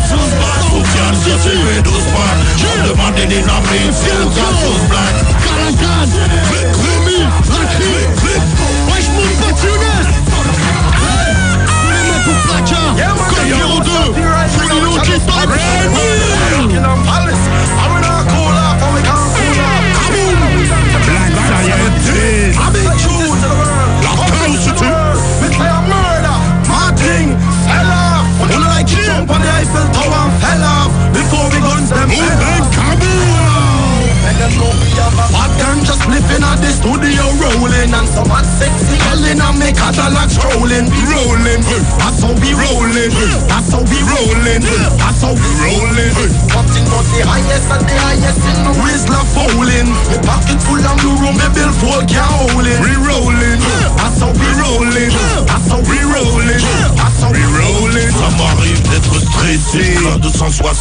Sauce 0.09 0.33
black, 0.39 0.61
Sofiane, 0.65 1.17
quand 1.23 1.37
c'est 1.43 1.53
le 1.53 1.61
B12 1.61 2.05
back, 2.13 2.37
on 2.65 2.73
me 2.81 2.89
demande 2.89 3.17
une 3.19 3.29
dynamique, 3.29 3.93
c'est 3.93 4.17
au 4.17 4.29
gaz 4.29 4.55
sauce 4.63 4.85
black. 4.89 5.15
Calagan, 5.45 6.09
Rémi, 6.81 7.19
la 7.47 7.63
cri, 7.69 7.93
Wesh 7.93 8.18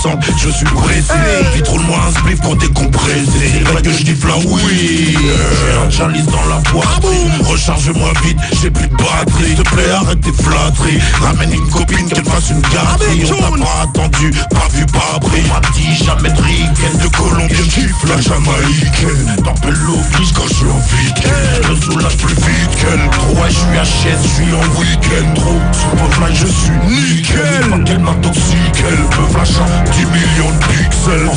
260, 0.03 0.25
je 0.39 0.51
suis 0.51 0.65
pressé. 0.67 1.13
Vite 1.55 1.69
roule-moi 1.69 1.99
un 2.07 2.13
spliff 2.13 2.41
pour 2.41 2.57
décompresser 2.57 3.27
C'est 3.53 3.73
vrai 3.73 3.83
que 3.83 3.91
je 3.91 4.05
dis 4.05 4.15
là 4.27 4.35
oui. 4.47 5.17
J'ai 5.17 5.87
un 5.87 5.91
chalice 5.91 6.27
dans 6.27 6.45
la 6.49 6.57
poitrine 6.71 7.33
Recharge-moi 7.45 8.13
vite, 8.25 8.39
j'ai 8.61 8.71
plus 8.71 8.87
de 8.87 8.95
batterie. 8.95 9.47
S'il 9.47 9.57
te 9.57 9.63
plaît 9.63 9.91
arrête 9.91 10.21
tes 10.21 10.33
flatteries. 10.33 11.01
Ramène 11.21 11.53
une 11.53 11.69
copine 11.69 12.09
qu'elle 12.09 12.25
fasse 12.25 12.51
une 12.51 12.61
gâterie 12.61 13.25
On 13.33 13.57
t'a 13.57 13.65
pas 13.65 13.83
attendu, 13.83 14.31
pas 14.51 14.69
vu, 14.73 14.87
pas 14.87 15.19
pris 15.21 15.43
On 15.47 15.55
m'a 15.55 15.61
dit 15.75 16.05
jamais 16.05 16.31
de 16.31 17.17
Colombie 17.17 17.55
Je 17.55 17.63
kiffe 17.63 18.05
la 18.09 18.21
jamaïcaine 18.21 19.37
T'appelles 19.45 19.79
l'office 19.87 20.33
quand 20.33 20.47
je 20.49 20.55
suis 20.55 20.67
en 20.67 20.77
week-end. 20.77 21.63
Je 21.65 21.71
me 21.71 21.81
soulage 21.81 22.17
plus 22.19 22.35
vite 22.35 22.71
qu'elle 22.81 23.39
Ouais 23.41 23.49
je 23.49 23.55
suis 23.55 24.13
HS, 24.13 24.19
je 24.23 24.29
suis 24.29 24.55
en 24.55 24.81
week-end. 24.81 25.35
Trop 25.35 25.61
superfly, 25.73 26.35
je 26.35 26.47
suis 26.47 26.79
nickel. 26.87 27.71
Pas 27.71 27.79
qu'elle 27.79 27.99
m'intoxique, 27.99 28.85
elle 28.89 29.17
peut 29.17 29.33
flash 29.33 29.59
10 29.93 30.05
millions 30.07 30.51
de 30.53 30.59
pixels 30.67 31.29
en 31.29 31.35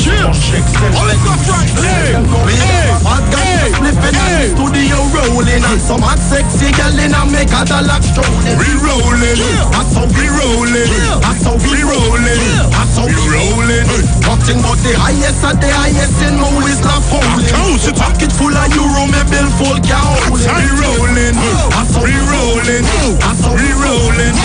est 4.27 4.49
studio 4.55 4.97
rolling. 5.13 5.63
Some 5.79 6.03
ah, 6.03 6.11
hot 6.11 6.19
sexy 6.19 6.71
gal 6.71 6.97
in 6.99 7.13
make 7.31 7.51
a 7.51 7.63
dollar 7.65 8.01
strolling 8.01 8.57
We 8.59 8.69
rolling, 8.83 9.39
that's 9.71 9.95
how 9.95 10.05
we 10.05 10.27
rolling. 10.27 10.89
That's 11.21 11.45
how 11.45 11.55
we 11.55 11.83
rolling, 11.83 12.41
yeah. 12.41 12.67
that's 12.73 12.97
we 13.07 13.15
rolling 13.31 13.87
hey. 13.87 14.03
Nothing 14.27 14.59
the 14.83 14.91
highest 14.97 15.43
of 15.45 15.55
the 15.61 15.69
highest 15.71 16.19
in 16.25 16.35
movies 16.35 16.81
not 16.83 17.03
falling 17.07 17.47
A 17.51 17.71
rolling, 20.81 21.37
rolling 22.27 22.85
rolling, 23.81 24.35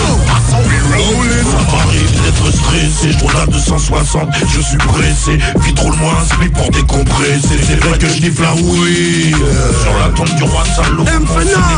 rolling 0.93 1.45
Ça 1.51 1.59
m'arrive 1.71 2.11
d'être 2.21 2.51
stressé, 2.51 3.11
je 3.11 3.25
regarde 3.25 3.51
260 3.51 3.96
je 4.53 4.61
suis 4.61 4.77
pressé 4.77 5.37
Vite 5.61 5.79
roule-moi 5.79 6.13
un 6.21 6.35
slip 6.35 6.53
pour 6.53 6.69
décompresser. 6.69 7.59
C'est 7.65 7.83
vrai 7.83 7.97
que 7.97 8.07
je 8.07 8.21
nifle 8.21 8.43
la 8.43 8.53
oui. 8.53 9.33
Sur 9.81 9.97
la 9.99 10.09
tombe 10.09 10.35
du 10.35 10.43
roi 10.43 10.63
salaud 10.75 11.05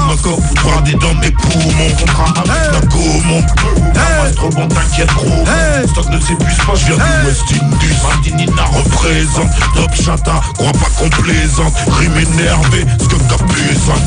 Mon 0.07 0.17
corps 0.17 0.39
foutra 0.47 0.81
des 0.81 0.93
dents 0.93 1.13
mes 1.21 1.31
poumons 1.31 1.95
Contrat 1.99 2.33
avec 2.37 2.73
la 2.73 2.87
gaumont 2.87 3.43
La 3.95 4.31
trop 4.31 4.49
bon 4.49 4.67
t'inquiète 4.67 5.13
gros 5.13 5.45
Stock 5.87 6.09
ne 6.09 6.19
s'épuise 6.19 6.57
pas, 6.57 6.75
je 6.75 6.85
viens 6.85 6.95
du 6.95 7.27
West 7.27 7.43
Indies. 7.51 7.95
Martinina 8.03 8.63
représente 8.63 9.51
Top 9.75 9.95
chata, 9.95 10.41
crois 10.55 10.71
pas 10.73 10.89
complaisante 10.97 11.73
Rime 11.99 12.17
énervé, 12.17 12.85
ce 12.99 13.05
que 13.07 13.15
t'as 13.15 13.39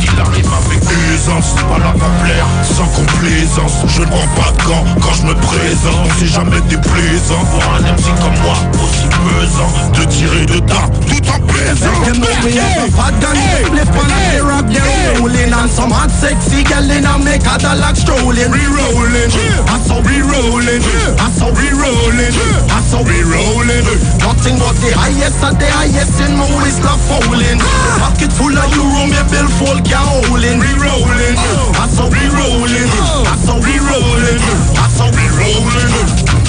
Il 0.03 0.21
arrive 0.21 0.51
avec 0.67 0.83
usance, 1.15 1.55
pas 1.55 1.79
la 1.79 1.93
va 1.93 2.09
plaire 2.23 2.47
Sans 2.63 2.87
complaisance, 2.87 3.73
je 3.89 4.01
ne 4.01 4.07
prends 4.07 4.29
pas 4.37 4.53
de 4.53 4.69
gants 4.69 4.85
quand 5.01 5.15
je 5.15 5.27
me 5.27 5.35
présente. 5.35 5.95
On 6.05 6.19
s'est 6.19 6.27
jamais 6.27 6.61
déplaisant 6.69 7.45
pour 7.51 7.63
un 7.75 7.85
MC 8.03 8.11
comme 8.21 8.35
moi, 8.43 8.55
aussi 8.83 9.07
pesant 9.07 9.71
De 9.95 10.05
tirer 10.05 10.47
de 10.47 10.59
dard, 10.67 10.91
tout 11.07 11.23
en 11.31 11.39
plaisant. 11.47 11.87
You 12.07 12.15
know 12.19 12.35
me 12.43 12.59
have 12.59 12.83
a 12.83 12.91
fat 12.91 13.15
gun, 13.21 13.37
flip 13.71 13.89
on 13.95 14.11
a 14.11 14.19
syrup, 14.35 14.67
yeah, 14.71 15.19
rolling 15.19 15.53
And 15.53 15.71
some 15.71 15.91
hot 15.91 16.11
sexy 16.11 16.65
girl 16.65 16.91
in 16.91 17.07
a 17.07 17.19
make 17.23 17.43
a 17.47 17.59
Cadillac 17.59 17.97
strolling. 17.97 18.51
Re-rolling, 18.51 19.31
That's 19.67 19.89
how 19.89 20.03
we 20.03 20.19
re-rolling, 20.19 20.83
That's 21.15 21.39
how 21.39 21.55
we 21.55 21.71
re-rolling, 21.71 22.35
That's 22.67 22.91
how 22.91 23.03
we 23.07 23.23
re-rolling. 23.23 23.87
Nothing 24.19 24.57
but 24.59 24.75
the 24.83 24.91
highest 24.99 25.39
of 25.47 25.55
the 25.59 25.69
highest 25.71 26.19
in 26.27 26.35
my 26.35 26.47
waist 26.59 26.83
not 26.83 26.99
falling. 27.07 27.61
Pocket 28.03 28.33
full 28.35 28.51
of 28.51 28.67
euro, 28.75 29.07
me 29.07 29.23
bill 29.31 29.49
full 29.63 29.79
can't 29.87 30.27
hold 30.27 30.43
in. 30.43 30.59
Re-rolling, 30.59 31.37
That's 31.79 31.99
how 31.99 32.11
we 32.11 32.23
rolling 32.35 32.91
That's 33.23 33.47
how 33.47 33.59
we 33.63 33.75
rolling 33.79 34.39
That's 34.75 36.42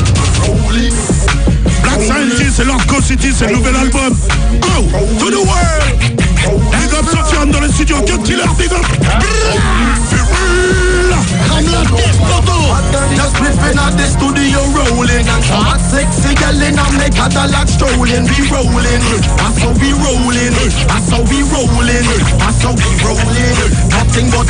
Black 1.84 2.02
Scientist, 2.02 2.54
c'est 2.56 2.64
Co 2.88 3.02
City, 3.02 3.32
c'est 3.36 3.48
le 3.48 3.54
nouvel 3.54 3.76
album. 3.76 4.18
Oh, 4.64 4.84
to 5.20 5.30
the 5.30 5.36
world. 5.36 6.73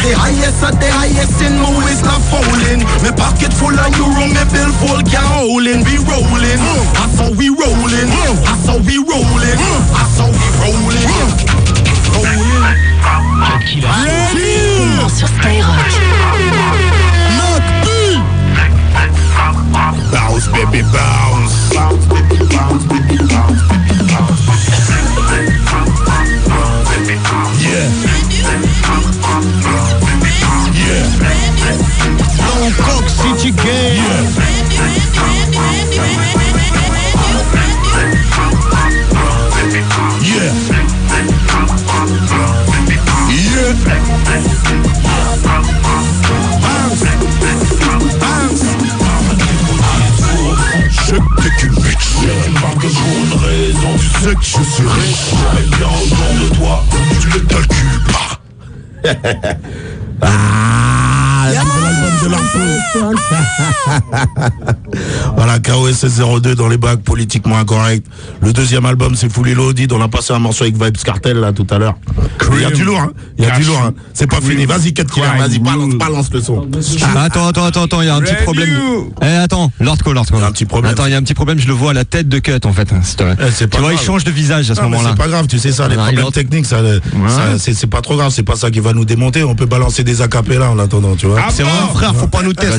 The 0.03 0.11
highest 0.19 0.59
of 0.67 0.75
the 0.75 0.89
highest 0.91 1.39
in 1.39 1.55
my 1.63 1.71
waist 1.79 2.03
not 2.03 2.19
falling 2.27 2.83
Me 2.99 3.11
pocket 3.15 3.55
full 3.55 3.71
of 3.71 3.89
euro, 3.95 4.27
me 4.27 4.43
bill 4.51 4.71
full 4.83 4.99
can't 5.07 5.23
hold 5.31 5.63
in 5.63 5.79
We 5.87 5.95
rolling 6.03 6.59
That's 6.91 7.15
how 7.19 7.31
we 7.31 7.47
rolling 7.47 8.11
That's 8.43 8.67
how 8.67 8.83
we 8.83 8.99
rolling 8.99 9.59
That's 9.95 10.17
how 10.19 10.27
we 10.27 10.47
rolling 10.59 11.07
Rolling 12.11 12.93
Seulement 14.33 15.09
sur 15.09 15.27
Skyrock. 15.27 15.73
Bounce, 20.11 20.47
baby, 20.47 20.81
bounce. 20.91 21.73
Yeah. 21.73 23.02
Ah, 60.21 61.49
c'est 61.49 61.81
l'album 61.81 62.15
de 62.23 62.27
l'arco. 62.31 62.63
Voilà, 65.43 65.59
KOS 65.59 66.39
02 66.39 66.55
dans 66.55 66.69
les 66.69 66.77
bacs, 66.77 67.01
politiquement 67.01 67.57
incorrect. 67.57 68.07
Le 68.41 68.53
deuxième 68.53 68.85
album, 68.85 69.15
c'est 69.15 69.29
Fully 69.29 69.53
Loaded. 69.53 69.91
On 69.91 70.01
a 70.01 70.07
passé 70.07 70.31
un 70.31 70.39
morceau 70.39 70.63
avec 70.63 70.81
Vibes 70.81 70.95
Cartel, 71.03 71.37
là, 71.37 71.51
tout 71.51 71.67
à 71.69 71.79
l'heure. 71.79 71.95
Il 72.53 72.61
y 72.61 72.65
a 72.65 72.71
du 72.71 72.85
lourd, 72.85 72.99
hein. 72.99 73.11
Il 73.37 73.43
y 73.43 73.47
a 73.47 73.57
du 73.57 73.65
lourd, 73.65 73.81
hein. 73.85 73.93
C'est 74.13 74.27
pas 74.27 74.39
fini. 74.39 74.65
Vas-y, 74.65 74.93
4 74.93 75.11
killers, 75.11 75.25
vas-y, 75.37 75.59
balance, 75.59 75.95
balance 75.95 76.29
le 76.31 76.41
son. 76.41 76.65
Ah, 77.01 77.23
attends, 77.23 77.47
attends, 77.47 77.65
attends, 77.65 77.83
attends, 77.83 78.01
il 78.01 78.07
y 78.07 78.09
a 78.09 78.15
un 78.15 78.21
petit 78.21 78.41
problème. 78.43 78.69
Eh, 79.21 79.25
attends, 79.25 79.69
Lordco, 79.81 80.13
Lordco. 80.13 80.37
Il 80.37 80.41
y 80.41 80.43
a 80.43 80.47
un 80.47 80.51
petit 80.53 80.65
problème. 80.65 80.93
Attends, 80.93 81.07
il 81.07 81.11
y 81.11 81.15
a 81.15 81.17
un 81.17 81.23
petit 81.23 81.33
problème, 81.33 81.59
je 81.59 81.67
le 81.67 81.73
vois 81.73 81.91
à 81.91 81.93
la 81.93 82.05
tête 82.05 82.29
de 82.29 82.39
Cut 82.39 82.51
en 82.63 82.71
fait. 82.71 82.85
plaît. 82.85 83.35
Eh, 83.41 83.67
tu 83.67 83.79
vois, 83.79 83.91
il 83.91 83.99
change 83.99 84.23
de 84.23 84.31
visage 84.31 84.71
à 84.71 84.75
ce 84.75 84.81
moment-là. 84.81 85.09
c'est 85.09 85.17
pas 85.17 85.27
grave, 85.27 85.47
tu 85.47 85.59
sais 85.59 85.73
ça, 85.73 85.89
les 85.89 85.97
Non, 85.97 86.03
problèmes 86.03 86.31
techniques, 86.31 86.65
ça, 86.65 86.77
ça, 87.27 87.57
c'est 87.57 87.87
pas 87.87 88.01
trop 88.01 88.15
grave, 88.15 88.31
c'est 88.33 88.43
pas 88.43 88.55
ça 88.55 88.71
qui 88.71 88.79
va 88.79 88.93
nous 88.93 89.03
démonter. 89.03 89.43
On 89.43 89.55
peut 89.55 89.65
balancer 89.65 90.05
des 90.05 90.21
acapellas 90.21 90.69
en 90.69 90.79
attendant, 90.79 91.17
tu 91.17 91.27
vois. 91.27 91.41
C'est 91.49 91.63
vrai, 91.63 91.71
Frère, 91.93 92.15
faut 92.15 92.27
pas 92.27 92.43
nous 92.43 92.53
tester 92.53 92.77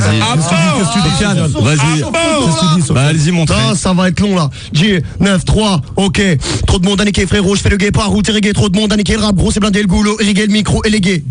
vas-y. 1.60 2.04
Qu'est-ce 2.54 2.64
que 2.70 2.74
tu 2.74 2.80
dis, 2.80 2.86
Sofiane 2.86 2.94
Bah, 3.04 3.10
allez-y, 3.10 3.30
montre. 3.30 3.54
Ça, 3.54 3.74
ça 3.74 3.92
va 3.92 4.08
être 4.08 4.20
long 4.20 4.34
là. 4.36 4.50
J 4.72 4.98
9 5.20 5.44
3 5.44 5.80
ok. 5.96 6.20
Trop 6.66 6.78
de 6.78 6.86
monde 6.86 7.00
à 7.00 7.04
niquer, 7.04 7.26
frérot. 7.26 7.54
Je 7.56 7.60
fais 7.62 7.70
le 7.70 7.76
gay 7.76 7.90
par 7.90 8.10
route, 8.10 8.26
irrigué. 8.28 8.52
Trop 8.52 8.68
de 8.68 8.76
monde 8.78 8.92
à 8.92 8.96
niquer. 8.96 9.14
Le 9.14 9.20
rap 9.20 9.34
gros, 9.36 9.50
c'est 9.50 9.60
blindé. 9.60 9.80
Le 9.80 9.86
goulot, 9.88 10.16
irrigué. 10.20 10.46
Le 10.46 10.52
micro, 10.52 10.82
et 10.84 10.90
les 10.90 11.00
gays. 11.00 11.22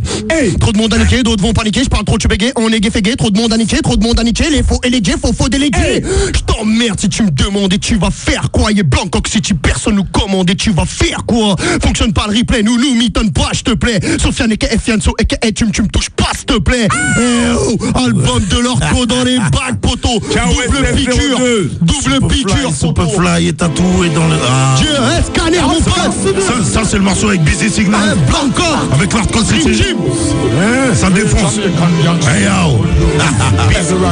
Trop 0.59 0.71
de 0.71 0.77
monde 0.77 0.93
à 0.93 0.97
niquer. 0.97 1.23
D'autres 1.23 1.41
vont 1.43 1.53
paniquer. 1.53 1.83
Je 1.83 1.89
parle 1.89 2.05
trop, 2.05 2.17
tu 2.17 2.27
bégayes. 2.27 2.51
On 2.55 2.69
est 2.69 2.79
gay, 2.79 2.89
fait 2.89 3.01
gay. 3.01 3.15
Trop 3.15 3.29
de 3.29 3.37
monde 3.39 3.53
à 3.53 3.57
niquer. 3.57 3.77
Trop 3.81 3.95
de 3.97 4.03
monde 4.03 4.19
à 4.19 4.23
niquer. 4.23 4.49
Les 4.49 4.63
faux 4.63 4.79
et 4.83 4.89
les 4.89 5.01
gays, 5.01 5.15
faux, 5.21 5.33
faux 5.33 5.49
délégués. 5.49 6.03
Je 6.33 6.41
t'emmerde 6.41 6.99
si 6.99 7.09
tu 7.09 7.23
me 7.23 7.31
demandes 7.31 7.73
et 7.73 7.79
tu 7.79 7.95
vas 7.95 8.11
faire 8.11 8.49
quoi. 8.51 8.71
Et 8.71 8.83
Blancoc, 8.83 9.27
si 9.27 9.41
tu 9.41 9.53
personne 9.55 9.95
nous 9.95 10.03
commande 10.05 10.49
et 10.49 10.55
tu 10.55 10.71
vas 10.71 10.85
faire 10.85 11.25
quoi. 11.25 11.55
Fonctionne 11.81 12.13
pas 12.13 12.25
le 12.29 12.37
replay. 12.37 12.63
Nous, 12.63 12.77
nous, 12.77 12.95
mitonne 12.95 13.31
pas, 13.31 13.49
je 13.53 13.61
te 13.61 13.71
plaît. 13.71 13.99
Sofiane 14.21 14.51
et 14.51 14.57
Fianso 14.77 15.13
et 15.19 15.25
que 15.25 15.35
tu, 15.51 15.65
me- 15.65 15.71
tu 15.71 15.81
me 15.83 15.87
touches 15.87 16.09
pas, 16.09 16.31
s'il 16.35 16.45
te 16.45 16.57
plaît. 16.59 16.87
Eh 17.19 17.21
oh, 17.57 17.77
album 17.95 18.43
de 18.49 18.57
l'orco 18.57 19.05
dans 19.05 19.23
les 19.23 19.37
bacs, 19.37 19.79
poteau. 19.81 20.19
Double 20.19 20.87
piqûre. 21.05 21.39
Double 21.81 22.27
piqûre, 22.27 22.71
poteau. 22.71 23.09
Superfly 23.09 23.47
est 23.47 23.57
tatoué 23.57 24.09
dans 24.09 24.27
le. 24.27 24.35
Ah. 24.47 24.75
Dieu, 24.77 24.95
hein, 24.97 25.21
scanner, 25.25 25.61
mon 25.61 25.81
pote 25.81 26.41
Ça, 26.41 26.53
ça, 26.63 26.81
c'est 26.89 26.97
le 26.97 27.03
morceau 27.03 27.29
avec 27.29 27.43
Busy 27.43 27.69
Signal. 27.69 28.17
Blanco 28.27 28.63
Avec 28.93 29.11
City. 29.45 29.71
Team. 29.71 29.97
Ouais, 29.99 30.95
ça 30.95 31.09
défonce. 31.09 31.57
Hey 31.57 32.43
yo. 32.43 32.85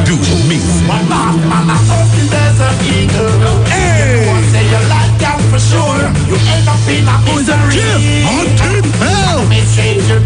Do, 0.06 0.18
mix. 0.48 0.64
Hey. 3.72 3.92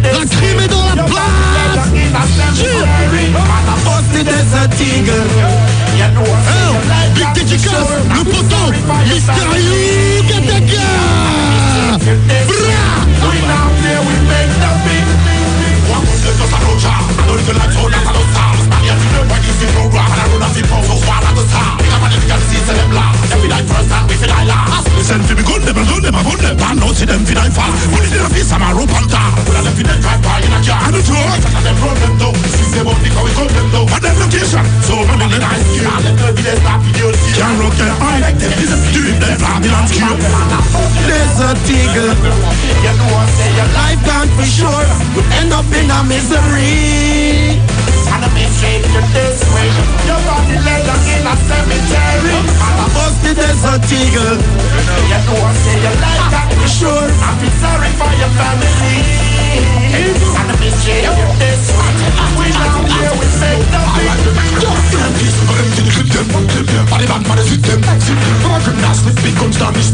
La 0.04 0.26
crime 0.26 0.60
est 0.60 0.68
dans 0.68 0.86
la 0.96 1.04
place 1.04 1.26
acid 4.16 4.28
as 4.28 4.54
a 4.54 4.68
oh, 5.48 6.06
Big 7.16 7.50
le 8.10 8.24
poteau, 8.24 8.72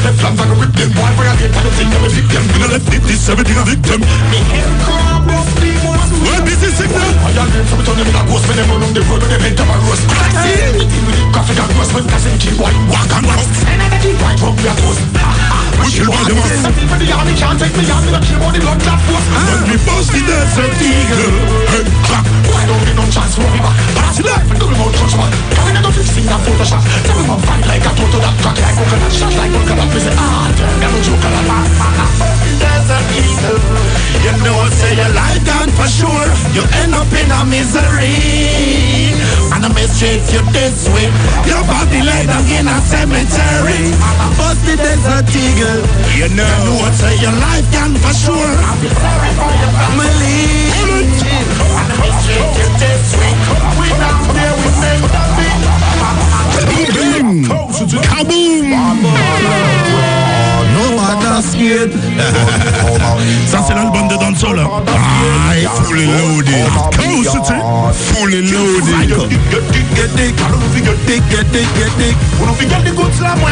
Step 0.01 0.15
flat 0.15 0.35
like 0.35 0.49
a 0.49 0.55
rip 0.59 0.73
them. 0.73 0.89
Why 0.97 1.13
for 1.13 1.21
I 1.29 1.35
get 1.37 1.51
kind 1.53 1.67
of 1.67 1.77
I'm 1.77 2.03
a 2.03 2.09
victim 2.09 2.41
Gonna 2.57 2.73
let 2.73 2.81
it 2.81 3.03
this 3.05 3.29
everything 3.29 3.57
a 3.57 3.63
victim. 3.63 4.01
Me 4.33 4.39
head 4.49 4.81
crab 4.81 5.27
must 5.27 5.61
be 5.61 5.69
more. 5.85 5.90
Well, 6.21 6.41
busy 6.45 6.69
signal. 6.69 7.09
I 7.25 7.33
am 7.33 7.49
them 7.49 7.65
from 7.65 7.81
turning 7.81 8.07
in 8.07 8.15
a 8.15 8.23
ghost 8.29 8.45
when 8.45 8.57
them 8.57 8.71
on 8.71 8.93
the 8.93 9.01
road 9.09 9.21
when 9.21 9.31
them 9.33 9.41
enter 9.41 9.65
my 9.65 9.77
roast. 9.85 10.05
Everything 10.05 11.03
with 11.05 11.17
the 11.17 11.25
coffee 11.33 11.55
got 11.57 11.69
ghost 11.73 11.91
when 11.93 12.05
passing 12.05 12.37
keep 12.37 12.55
white 12.61 12.77
Walk 12.89 13.11
and 13.17 13.25
roast. 13.25 13.51
And 13.65 13.81
I 13.81 13.87
keep 13.99 14.17
white 14.21 14.39
from 14.39 14.55
your 14.61 14.75
toast. 14.77 15.01
We 15.81 15.87
kill 15.89 16.09
by 16.13 16.21
the 16.29 16.35
most. 16.37 16.61
Something 16.61 16.87
for 16.87 16.99
the 17.01 17.07
army 17.09 17.33
can't 17.33 17.57
take 17.57 17.73
me 17.73 17.83
out. 17.89 18.05
Me 18.05 18.11
not 18.13 18.23
care 18.23 18.37
about 18.37 18.53
the 18.53 18.61
blood 18.61 18.79
clot 18.85 18.99
force. 19.09 19.27
When 19.33 19.61
we 19.65 19.77
bust 19.81 20.09
the 20.13 20.21
desert 20.21 20.73
eagle, 20.77 21.33
head 21.73 21.87
clap. 22.05 22.25
Why 22.53 22.61
don't 22.69 22.83
get 22.85 22.95
no 22.95 23.05
chance 23.09 23.33
for 23.33 23.49
me 23.49 23.59
back? 23.59 23.77
Pass 23.97 24.21
it 24.21 24.29
up 24.29 24.51
do 24.61 24.69
me 24.69 24.77
more 24.77 24.93
touch 24.93 25.17
man. 25.17 25.31
Coming 25.57 25.75
out 25.77 25.85
of 25.89 25.93
fixing 25.97 26.25
that 26.29 26.41
Photoshop. 26.45 26.83
Tell 27.05 27.17
me 27.17 27.25
man 27.25 27.39
fight 27.41 27.65
like 27.65 27.81
a 27.81 27.91
toto 27.97 28.19
that 28.21 28.35
crack 28.41 28.57
like 28.61 28.75
coconut 28.77 29.11
shot 29.11 29.33
like 29.33 29.51
coconut. 29.51 29.89
Say 29.97 30.13
ah, 30.13 30.53
damn, 30.53 30.91
no 30.93 30.99
joke 31.01 31.25
on 31.25 31.33
a 31.33 31.41
man. 31.49 32.70
You 32.81 34.33
know 34.41 34.57
say 34.73 34.95
your 34.97 35.13
life 35.13 35.45
gone 35.45 35.69
for 35.77 35.85
sure. 35.85 36.27
You 36.53 36.65
end 36.81 36.93
up 36.97 37.09
in 37.13 37.29
a 37.29 37.45
misery. 37.45 39.13
And 39.53 39.65
I 39.65 39.69
mistreat 39.69 40.25
you 40.33 40.41
this 40.49 40.89
way. 40.89 41.09
Your 41.45 41.61
body 41.69 42.01
laid 42.01 42.25
down 42.25 42.45
in 42.49 42.65
a 42.65 42.77
cemetery. 42.81 43.93
Busted 44.33 44.81
desert 44.81 45.29
eagle. 45.29 45.85
You 46.17 46.29
know. 46.33 46.41
You 46.41 46.57
know 46.65 46.81
what 46.81 46.93
say 46.93 47.21
your 47.21 47.37
life 47.37 47.69
gone 47.71 47.93
for 48.01 48.13
sure. 48.17 48.53
sorry 48.97 49.31
for 49.37 49.51
your 49.61 49.71
Family. 49.77 50.41
And 50.73 51.85
I 51.85 51.97
mistreat 52.01 52.49
you 52.57 52.67
this 52.81 53.13
way. 53.13 53.33
We 53.77 53.93
there 54.33 54.57
we 54.57 54.69
make 54.81 55.05
the 55.05 55.21
beat. 55.37 55.61
Kaboom! 58.09 59.70
No 61.51 61.59
matter 61.59 61.91
scared. 61.91 61.91
Ça 63.47 63.59
c'est 63.67 63.73
l'album 63.73 64.07
de 64.07 64.15
Dancehall. 64.15 64.59
Aïe, 65.49 65.67
fully 65.83 66.05
loaded. 66.05 66.65
Coast 66.97 67.31
City, 67.31 67.59
fully 67.93 68.41
loaded. 68.41 69.29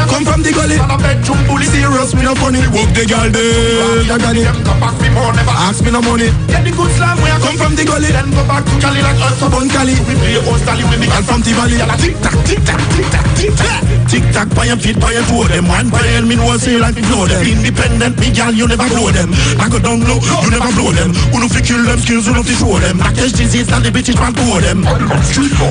Come 0.08 0.26
from 0.26 0.42
the 0.42 0.52
gully. 0.52 0.80
on 0.80 0.92
a 0.92 0.98
bedroom 0.98 1.38
bully. 1.48 1.66
Serious, 1.66 2.14
me 2.16 2.24
no 2.24 2.36
funny. 2.36 2.60
Walk 2.74 2.92
the 2.94 3.06
girl 3.06 3.30
there. 3.30 4.04
Ya 4.04 4.18
got. 4.18 4.36
Them 4.36 4.64
come 4.64 4.80
back 4.80 4.96
me 5.02 5.10
never 5.10 5.52
Ask 5.52 5.84
me 5.84 5.92
no 5.92 6.02
money. 6.02 6.32
Get 6.48 6.64
the 6.64 6.72
good 6.72 6.92
slam 6.92 7.18
where 7.22 7.34
I 7.34 7.40
Come 7.40 7.58
from 7.58 7.76
the 7.76 7.86
gully. 7.86 8.08
Then 8.08 8.32
go 8.32 8.44
back 8.48 8.66
to 8.66 8.80
Cali 8.80 9.02
like 9.02 9.20
us 9.20 9.40
Bun 9.40 9.70
Cali. 9.70 9.94
We 10.08 10.16
play 10.16 10.40
host 10.42 10.66
Cali 10.66 10.84
with 10.84 11.00
the 11.00 11.08
And 11.16 11.26
from 11.26 11.42
the 11.42 11.52
valley. 11.54 11.78
Tick 12.00 12.16
tack, 12.22 12.38
tick 12.46 12.64
tack, 12.64 12.82
tick 12.96 13.10
tack, 13.12 13.26
tick 13.36 13.56
tack 13.56 13.89
Tick 14.10 14.26
tack, 14.34 14.50
by 14.58 14.66
your 14.66 14.78
feet, 14.82 14.98
by 14.98 15.14
your 15.14 15.22
toe 15.30 15.46
them. 15.46 15.70
One 15.70 15.86
your 15.94 16.26
me 16.26 16.34
know 16.34 16.50
say 16.58 16.82
like 16.82 16.98
blow 16.98 17.30
them. 17.30 17.46
Independent, 17.46 18.18
me 18.18 18.34
girl, 18.34 18.50
you 18.50 18.66
never 18.66 18.90
blow 18.90 19.14
them. 19.14 19.30
I 19.62 19.70
go 19.70 19.78
down 19.78 20.02
low, 20.02 20.18
you 20.18 20.50
never 20.50 20.74
blow 20.74 20.90
them. 20.90 21.14
Who 21.30 21.38
no 21.38 21.46
fi 21.46 21.62
kill 21.62 21.86
them 21.86 22.02
skills, 22.02 22.26
who 22.26 22.34
no 22.34 22.42
fi 22.42 22.58
show 22.58 22.74
them. 22.82 22.98
I 23.06 23.14
catch 23.14 23.38
disease 23.38 23.70
and 23.70 23.86
the 23.86 23.94
bitches 23.94 24.18
man 24.18 24.34
blow 24.34 24.58
them. 24.58 24.82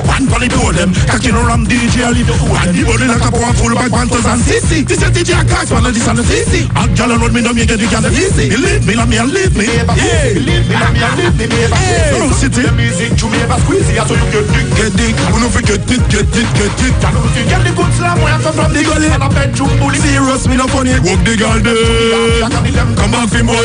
One 0.07 0.23
bunny 0.31 0.47
blow 0.47 0.71
them. 0.71 0.95
Cocky 1.11 1.35
no 1.35 1.43
ram 1.43 1.67
DJ, 1.67 2.07
I 2.07 2.15
leave 2.15 2.31
the 2.31 2.35
fool. 2.39 2.55
And 2.55 2.71
the 2.71 2.87
body 2.87 3.11
like 3.11 3.27
a 3.27 3.27
powerful 3.27 3.75
bag 3.75 3.91
panthers 3.91 4.23
and 4.23 4.39
sissy. 4.39 4.87
This 4.87 5.03
is 5.03 5.11
DJ 5.11 5.35
Cax, 5.43 5.75
man, 5.75 5.91
and 5.91 5.95
this 5.95 6.07
and 6.07 6.15
the 6.15 6.23
sissy. 6.23 6.63
A 6.79 6.87
girl 6.95 7.19
road 7.19 7.35
me 7.35 7.43
down, 7.43 7.59
me 7.59 7.67
get 7.67 7.75
the 7.75 7.91
girl 7.91 8.07
easy. 8.07 8.47
Believe 8.55 8.87
me, 8.87 8.95
love 8.95 9.11
me, 9.11 9.19
and 9.19 9.35
leave 9.35 9.51
me. 9.51 9.67
Yeah. 9.67 10.31
Believe 10.31 10.63
me, 10.63 10.75
let 10.79 10.95
me 10.95 11.03
and 11.03 11.15
leave 11.19 11.35
me, 11.35 11.45
baby 11.51 11.75
Hey. 11.75 12.15
Coast 12.15 12.39
City. 12.39 12.63
The 12.63 12.71
music 12.71 13.19
to 13.19 13.25
me 13.27 13.43
ever 13.43 13.59
squeezy 13.67 13.99
So 14.07 14.15
you 14.15 14.27
get 14.31 14.47
dick 14.47 14.67
Get 14.79 14.91
dick, 14.95 15.15
who 15.27 15.37
no 15.43 15.51
fi 15.51 15.59
get 15.59 15.83
it, 15.83 16.03
get 16.07 16.23
it, 16.23 16.49
get 16.55 16.79
it. 16.87 16.95
Y'all 17.03 17.11
know 17.11 17.27
if 17.27 17.35
get 17.35 17.61
the 17.67 17.71
good 17.75 17.91
slam 17.99 18.28
come 18.37 18.53
from 18.53 18.73
the 18.73 18.83
gully 18.83 19.07
And 19.09 19.23
a 19.23 19.29
bedroom 19.29 19.73
bully 19.79 19.97
Serious, 19.97 20.47
me 20.47 20.55
no 20.57 20.67
funny. 20.67 20.93
Walk 21.01 21.21
the 21.25 21.35
girl 21.35 21.59
there. 21.59 22.49
Come 22.95 23.11
back 23.11 23.29
for 23.29 23.43
more. 23.43 23.55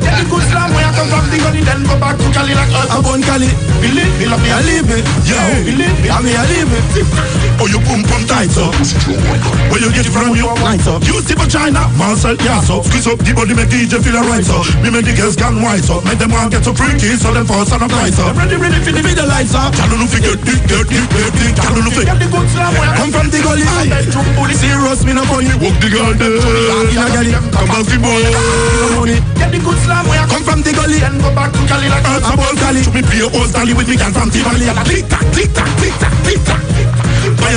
Get 0.00 0.14
the 0.18 0.26
good 0.30 0.42
slam 0.50 0.89
come 1.00 1.08
from 1.08 1.24
the 1.32 1.38
gully 1.40 1.60
Then 1.64 1.80
go 1.88 1.96
back 1.96 2.16
to 2.20 2.26
Cali 2.32 2.52
like 2.52 2.72
us 2.76 2.92
A 2.92 2.98
bun 3.00 3.22
Cali. 3.24 3.48
Believe 3.80 4.12
me, 4.20 4.26
love 4.28 4.42
me, 4.44 4.50
I 4.52 4.60
leave 4.60 4.90
it. 4.92 5.04
Yo. 5.24 5.40
Believe 5.64 5.96
me. 6.04 6.08
I 6.12 6.20
mean, 6.20 6.36
I 6.36 6.44
leave 6.52 6.68
it. 6.68 6.84
Oh, 7.56 7.68
you 7.68 7.80
boom 7.88 8.04
boom 8.04 8.22
tight 8.28 8.52
up. 8.60 8.76
Where 9.72 9.80
you 9.80 9.88
get 9.92 10.04
it 10.04 10.12
from? 10.12 10.36
You 10.36 10.48
Light 10.60 10.84
up. 10.84 11.00
You 11.08 11.16
see 11.24 11.32
for 11.32 11.48
China, 11.48 11.88
Marcel, 11.96 12.36
yeah, 12.44 12.60
so 12.60 12.82
squeeze 12.84 13.08
up 13.08 13.16
the 13.24 13.32
body, 13.32 13.56
make 13.56 13.72
DJ 13.72 13.96
feel 14.04 14.16
alright, 14.20 14.44
so 14.44 14.60
me 14.84 14.92
make 14.92 15.08
the 15.08 15.16
girls 15.16 15.36
can 15.36 15.62
white, 15.64 15.80
so 15.80 16.04
make 16.04 16.20
them 16.20 16.32
want 16.36 16.52
get 16.52 16.60
so 16.60 16.76
freaky, 16.76 17.16
so 17.16 17.32
them 17.32 17.48
force 17.48 17.72
and 17.72 17.80
apply, 17.80 18.12
so 18.12 18.28
Ready, 18.36 18.60
ready 18.60 18.76
for 18.84 18.92
the 18.92 19.00
video 19.00 19.24
lights 19.24 19.56
up. 19.56 19.72
Tell 19.72 19.88
no 19.88 20.04
figure, 20.04 20.36
dick, 20.36 20.60
dick, 20.68 20.84
dick, 20.84 21.06
dick, 21.08 21.32
dick, 21.32 21.52
tell 21.56 21.72
no 21.72 21.88
Get 21.88 21.96
figure. 21.96 22.18
the 22.20 22.28
good 22.28 22.48
slam 22.52 22.72
Come 22.76 23.10
from 23.14 23.26
the 23.32 23.40
gully. 23.40 23.64
bedroom 23.88 24.28
bully 24.36 24.54
Serious, 24.54 25.00
me 25.06 25.12
no 25.16 25.24
funny. 25.24 25.48
Walk 25.64 25.76
the 25.80 25.88
girl 25.88 26.12
there, 26.12 26.36
In 26.36 27.00
a 27.00 27.06
gully. 27.08 27.32
come 27.32 27.68
back. 27.72 27.88
No 27.88 28.86
money. 29.00 29.16
Get 29.40 29.48
the 29.48 29.58
good 29.64 29.78
slam 29.80 30.04
Come 30.28 30.44
from 30.44 30.60
the 30.60 30.72
gully. 30.76 30.89
Cali 30.90 31.04
and 31.04 31.22
go 31.22 31.34
back 31.34 31.52
to 31.52 31.58
Cali 31.68 31.88
like 31.88 32.04
I'm 32.04 32.20
from 32.20 32.56
Cali. 32.56 32.82
To 32.82 32.90
me 32.90 33.02
play 33.02 33.22
old 33.22 33.52
Cali 33.52 33.74
with 33.74 33.88
me 33.88 33.96
girl 33.96 34.10
from 34.10 34.30
Tivoli. 34.30 34.66
Click 34.84 35.08
tack, 35.08 35.20
click 35.32 35.52
tack, 35.54 35.78
click 35.78 35.94
tack, 36.00 36.12
click 36.24 36.44
tack. 36.44 36.69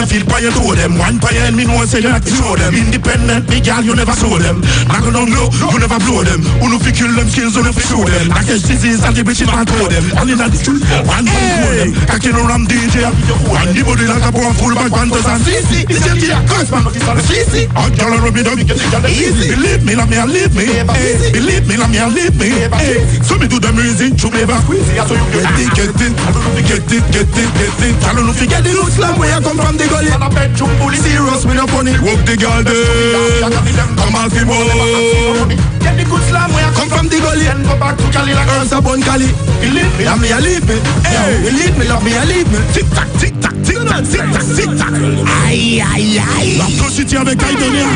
Feet, 0.04 0.28
by 0.28 0.44
your 0.44 0.52
toe 0.52 0.76
them, 0.76 1.00
one 1.00 1.16
your 1.16 1.48
end, 1.48 1.56
me 1.56 1.64
know 1.64 1.80
say 1.88 2.04
you 2.04 2.12
like 2.12 2.28
to 2.28 2.34
show 2.36 2.60
them. 2.60 2.76
Independent, 2.76 3.48
me 3.48 3.64
girl, 3.64 3.80
you 3.80 3.96
never 3.96 4.12
show 4.12 4.36
them. 4.36 4.60
Knock 4.92 5.08
down 5.16 5.32
low, 5.32 5.48
you 5.48 5.80
never 5.80 5.96
blow 6.04 6.20
them. 6.28 6.44
Who 6.60 6.68
no 6.68 6.76
fi 6.76 6.92
kill 6.92 7.08
them 7.16 7.32
skills, 7.32 7.56
who 7.56 7.64
no 7.64 7.72
fi 7.72 7.88
show 7.88 8.04
them. 8.04 8.28
I 8.36 8.44
catch 8.44 8.68
disease 8.68 9.00
and 9.00 9.16
the 9.16 9.24
bitches 9.24 9.48
man 9.48 9.64
throw 9.64 9.88
them. 9.88 10.04
And 10.20 10.28
in 10.28 10.44
the 10.44 10.52
street, 10.60 10.84
one 11.08 11.24
man 11.24 11.40
throw 11.56 11.72
them. 11.72 11.90
No 12.34 12.44
ram 12.50 12.68
DJ, 12.68 13.06
and 13.08 13.70
the 13.72 13.82
body 13.86 14.10
like 14.10 14.28
a 14.28 14.32
powerful 14.34 14.74
bag 14.76 14.92
panthers 14.92 15.24
and 15.24 15.40
CC. 15.46 15.88
This 15.88 16.04
is 16.04 16.20
the 16.20 16.36
curse 16.52 16.68
man, 16.74 16.84
this 16.92 17.00
is 17.00 17.08
the 17.08 17.24
CC. 17.24 17.56
A 17.72 17.88
girl 17.96 18.18
rub 18.20 18.34
me 18.36 18.44
down, 18.44 18.60
easy. 18.60 19.56
Believe 19.56 19.86
me, 19.88 19.96
love 19.96 20.10
me 20.10 20.18
and 20.20 20.32
leave 20.34 20.52
me. 20.52 20.68
Believe 21.32 21.64
me, 21.64 21.80
love 21.80 21.94
me 21.94 22.02
and 22.04 22.12
leave 22.12 22.36
me. 22.36 22.50
So 23.24 23.40
me 23.40 23.48
do 23.48 23.62
the 23.62 23.72
music, 23.72 24.20
to 24.20 24.28
me 24.34 24.44
ever 24.44 24.60
squeezy. 24.68 25.00
So 25.08 25.16
you 25.16 25.28
get 25.32 25.48
it, 25.62 25.70
get 25.78 25.96
it, 25.96 26.12
get 26.68 26.84
it, 26.92 27.06
get 27.08 27.28
it, 27.30 27.50
get 27.56 27.82
it. 27.88 27.96
I 28.04 28.12
don't 28.12 28.28
know 28.28 28.36
if 28.36 28.42
you 28.42 28.50
get 28.52 28.66
it. 28.68 28.74
Look 28.74 28.90
slam 28.90 29.16
where 29.22 29.32
I 29.32 29.40
come 29.40 29.62
from 29.62 29.73
the 29.78 29.88
gully. 29.88 30.12
A 30.14 30.30
bedroom 30.30 30.72
bully 30.80 30.98
Serious, 30.98 31.46
me 31.46 31.54
no 31.54 31.66
funny. 31.68 31.94
Walk 32.02 32.22
the 32.26 32.36
girl 32.38 32.64
there, 32.64 33.40
come. 33.42 33.54
Get 35.84 35.98
the 35.98 36.06
good 36.08 36.24
slam 36.30 36.50
where 36.54 36.66
I 36.66 36.72
Come 36.74 36.90
from 36.90 37.08
the 37.10 37.20
gully. 37.20 37.46
Then 37.46 37.64
go 37.64 37.76
back 37.78 37.98
to 37.98 38.06
Cali 38.12 38.34
like 38.34 38.48
us 38.48 38.72
Earth 38.72 38.78
a 38.78 38.82
bun 38.82 39.02
Cali. 39.02 39.28
Believe 39.60 39.94
me, 39.98 40.06
Love 40.06 40.22
me, 40.22 40.32
I 40.32 40.40
leave 40.40 40.66
me. 40.68 40.76
Hey, 41.06 41.44
believe 41.44 41.76
me, 41.78 41.86
love 41.88 42.04
me, 42.04 42.12
I 42.16 42.26
leave 42.26 42.50
me. 42.52 42.60
Tic 42.74 42.88
tac, 42.96 43.10
tic 43.20 43.34
tac, 43.42 43.56
tic 43.64 43.80
tac, 43.84 44.04
tic 44.08 44.24
tac, 44.32 44.46
tic 44.56 44.72
tac. 44.80 44.94
Aïe, 45.48 45.82
aïe, 45.82 46.20
aïe. 46.20 46.58
La 46.58 46.66
avec 47.20 47.44
Aidonia. 47.44 47.88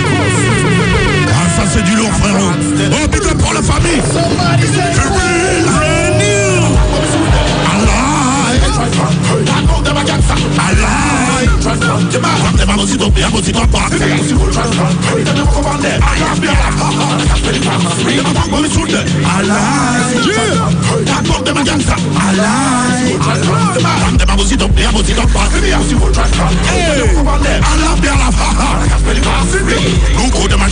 Ah, 1.29 1.47
ça 1.55 1.63
c'est 1.73 1.83
du 1.83 1.95
lourd, 1.95 2.11
frérot. 2.19 2.53
Oh, 2.91 3.05
up 3.05 3.37
pour 3.37 3.53
la 3.53 3.61
famille. 3.61 4.01
For 4.11 4.23
real, 5.15 6.06
Ti 12.09 12.17
ma 12.19 12.29
rap 12.41 12.55
dem 12.55 12.69
a 12.69 12.75
mousi 12.75 12.97
dope, 12.97 13.21
a 13.21 13.29
mousi 13.29 13.51
dope 13.51 13.77
Si 13.89 13.97
se 13.97 14.05
mousi 14.15 14.33
kou 14.33 14.49
chan 14.51 14.71
chan, 14.71 14.95
mi 15.15 15.23
dem 15.23 15.35
yon 15.35 15.47
koman 15.47 15.79
dem 15.81 16.01
A 16.01 16.15
yon 16.17 16.29
aspe 16.31 16.47
ala, 16.47 16.69
ha 16.79 16.87
ha, 16.97 17.15
nan 17.17 17.27
aspe 17.35 17.51
di 17.51 17.59
pam 17.59 17.81
Mi 18.05 18.15
dem 18.15 18.25
a 18.25 18.31
bang 18.37 18.49
mwen 18.51 18.61
mi 18.61 18.69
soun 18.69 18.87
dem 18.87 19.05
Alay, 19.35 20.15
tak 21.05 21.23
bok 21.27 21.43
dem 21.43 21.57
a 21.57 21.63
gangsta 21.63 21.95
Alay, 22.27 23.11
ti 23.11 23.83
ma 23.83 23.93
rap 24.03 24.15
dem 24.17 24.29
a 24.29 24.35
mousi 24.35 24.55
dope, 24.55 24.83
a 24.87 24.91
mousi 24.91 25.13
dope 25.13 25.39
Si 25.51 25.59
mi 25.59 25.69
mousi 25.75 25.95
kou 25.95 26.11
chan 26.15 26.31
chan 26.31 26.86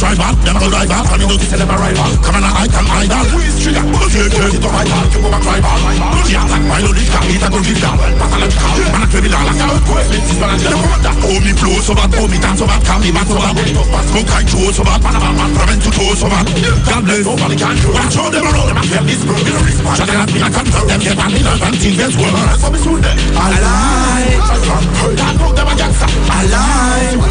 bad, 0.02 0.36
them 0.44 0.58
go 0.60 0.68
drive 0.68 0.92
out, 0.92 1.06
coming 1.08 1.28
to 1.28 1.40
see 1.40 1.56
them 1.56 1.72
arrival. 1.72 2.10
Come 2.20 2.36
on, 2.36 2.44
I 2.44 2.68
can 2.68 2.86
idol. 2.86 3.24
Squeeze 3.32 3.58
trigger, 3.64 3.86
push 3.96 4.16
it, 4.16 4.32
push 4.34 4.56
it, 4.56 4.64
my 4.66 4.84
ball, 4.84 5.06
keep 5.08 5.24
over 5.24 5.40
rival. 5.40 5.78
Push 6.16 6.32
it, 6.32 6.40
attack, 6.42 6.64
my 6.68 6.80
logic, 6.84 7.08
it 7.08 7.44
a 7.44 7.48
go 7.48 7.60
give 7.64 7.80
down. 7.80 7.96
Pathological, 7.96 8.76
man 8.92 9.04
a 9.04 9.08
clever 9.08 9.32
like 9.32 9.56
a 9.56 9.68
quest, 9.88 10.12
it's 10.12 10.32
is 10.32 10.38
balance. 10.40 10.64
Them 10.66 10.80
come 10.84 11.02
that, 11.06 11.16
oh 11.24 11.40
me 11.40 11.52
flow 11.56 11.80
so 11.80 11.94
bad, 11.96 12.12
oh 12.18 12.28
me 12.28 12.38
dance 12.42 12.60
so 12.60 12.66
bad, 12.68 12.82
call 12.84 13.00
me 13.00 13.10
back 13.16 13.28
so 13.28 13.40
bad. 13.40 13.56
Smoke 13.56 14.32
I 14.36 14.44
throw 14.44 14.72
so 14.76 14.84
bad, 14.84 15.00
man 15.00 15.16
a 15.16 15.20
man, 15.22 15.34
man, 15.36 15.50
prevent 15.56 15.82
to 15.86 15.90
throw 15.96 16.12
so 16.18 16.28
bad. 16.28 16.46
God 16.86 17.02
bless, 17.06 17.24
nobody 17.24 17.56
can 17.56 17.76
show. 17.80 17.94
I 17.96 18.10
show 18.12 18.28
them 18.28 18.44
around, 18.44 18.68
them 18.68 18.80
a 18.80 18.84
fair 18.84 19.04
this 19.06 19.22
bro. 19.24 19.36
You 19.40 19.54
know 19.54 19.64
this 19.64 19.80
part, 19.80 19.96
shut 19.96 20.10
up, 20.12 20.28
me 20.34 20.40
a 20.44 20.48
confront 20.50 20.88
them, 20.90 21.00
get 21.00 21.20
on 21.20 21.30
me, 21.32 21.40
and 21.46 21.76
things 21.78 21.96
get 21.96 22.14
worse. 22.18 22.60
So 22.60 22.68
me 22.74 22.80
soon 22.82 23.00
them, 23.00 23.18
alive. 23.38 24.44
God 24.66 25.36
know 25.38 25.54
them 25.54 25.68
a 25.70 25.74
gangster, 25.78 26.10
alive. 26.10 27.22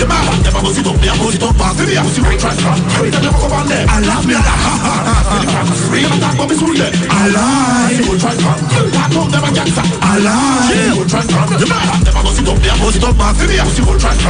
Them 0.00 0.10
a 0.10 0.16
hot, 0.16 0.40
them 0.40 0.56
a 0.56 0.60
bust 0.64 0.80
it 0.80 0.88
up, 0.88 0.96
they 0.96 1.10
a 1.10 1.14
bust 1.20 1.36
it 1.36 1.44
up, 1.44 1.54
pass 1.60 1.76
me 2.02 2.08
a 2.08 2.08
pussy 2.08 2.22
right 2.22 2.38
trash. 2.40 2.60
Them 2.60 3.22
never 3.22 3.38
come 3.38 3.52
on 3.52 3.68
them, 3.68 3.88
alive 3.88 4.26
me 4.26 4.34
a 4.34 4.38
laugh, 4.38 4.60
ha 4.60 4.74
ha 4.84 4.96
ha. 5.28 5.64
Them 5.90 6.12
a 6.12 6.16
talk 6.20 6.34
about 6.34 6.48
me 6.48 6.54
soon 6.56 6.74
them, 6.74 6.92
alive. 7.10 8.00
God 8.20 9.10
know 9.12 9.26
them 9.28 9.44
a 9.44 9.50
gangster, 9.52 9.84
alive. 10.00 10.68
Them 11.10 11.70
a 11.70 11.78
hot, 11.80 12.04
them 12.04 12.16
a 12.16 12.22
bust 12.22 12.40
it 12.40 12.48
up, 12.48 12.58
they 12.58 12.68
a 12.68 12.74
bust 12.80 12.96
it 12.96 13.04
up, 13.04 13.16
pass 13.16 13.38
me 13.46 13.58
a 13.58 13.64
pussy 13.64 13.82
right 13.82 14.00
trash. 14.00 14.22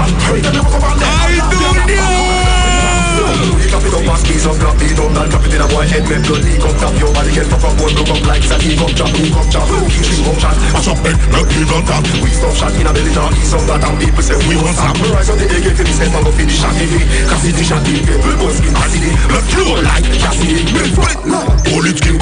Them 0.42 0.52
never 0.52 0.70
come 0.70 0.84
on 0.84 0.98
them, 0.98 1.08
alive 1.08 1.86
me 1.86 1.94
a 1.94 2.00
laugh. 2.00 2.29
Clap 3.40 3.80
it 3.86 3.94
up, 3.94 4.02
pass 4.04 4.20
up, 4.44 4.58
clap 4.60 4.76
it 4.82 4.98
up, 4.98 5.10
and 5.10 5.30
clap 5.30 5.44
it 5.46 5.54
in 5.54 5.62
a 5.62 5.66
boy 5.70 5.86
head, 5.86 6.02
make 6.04 6.22
blood 6.26 6.44
leak 6.44 6.60
up, 6.60 6.76
your 7.00 7.10
body, 7.14 7.32
get 7.32 7.46
fucked 7.48 7.64
up, 7.64 7.72
boy, 7.80 7.88
broke 7.94 8.10
up 8.12 8.20
like 8.28 8.44
that, 8.50 8.60
come. 8.76 8.90
Chop, 8.90 9.06
who 9.16 9.30
come 9.30 9.48
chop, 9.48 9.64
he 9.88 10.02
she 10.02 10.18
come 10.20 10.36
chat, 10.36 10.58
mash 10.74 10.90
up 10.90 10.98
bed, 11.00 11.16
make 11.30 11.48
me 11.56 11.64
up, 11.64 12.04
we 12.20 12.28
stop 12.34 12.52
shot, 12.52 12.74
in 12.76 12.84
a 12.84 12.92
belly 12.92 13.08
down, 13.14 13.32
ease 13.38 13.54
up 13.54 13.62
that, 13.70 13.80
and 13.80 13.96
people 13.96 14.20
say 14.20 14.36
we 14.44 14.60
won't 14.60 14.76
stop, 14.76 14.92
rise 15.08 15.30
on. 15.30 15.38
The 15.40 15.48
egg, 15.48 15.64
get 15.64 15.72
this 15.78 15.96
head, 15.96 16.12
man, 16.12 16.20
go 16.26 16.32
finish 16.34 16.60
shot, 16.60 16.76
if 16.76 16.90
he, 16.90 17.00
cause 17.30 17.46
shot, 17.64 17.80
skin, 17.80 18.04
cause 18.04 18.20
let's 18.28 18.60
like, 18.60 18.76
skin, 21.96 22.20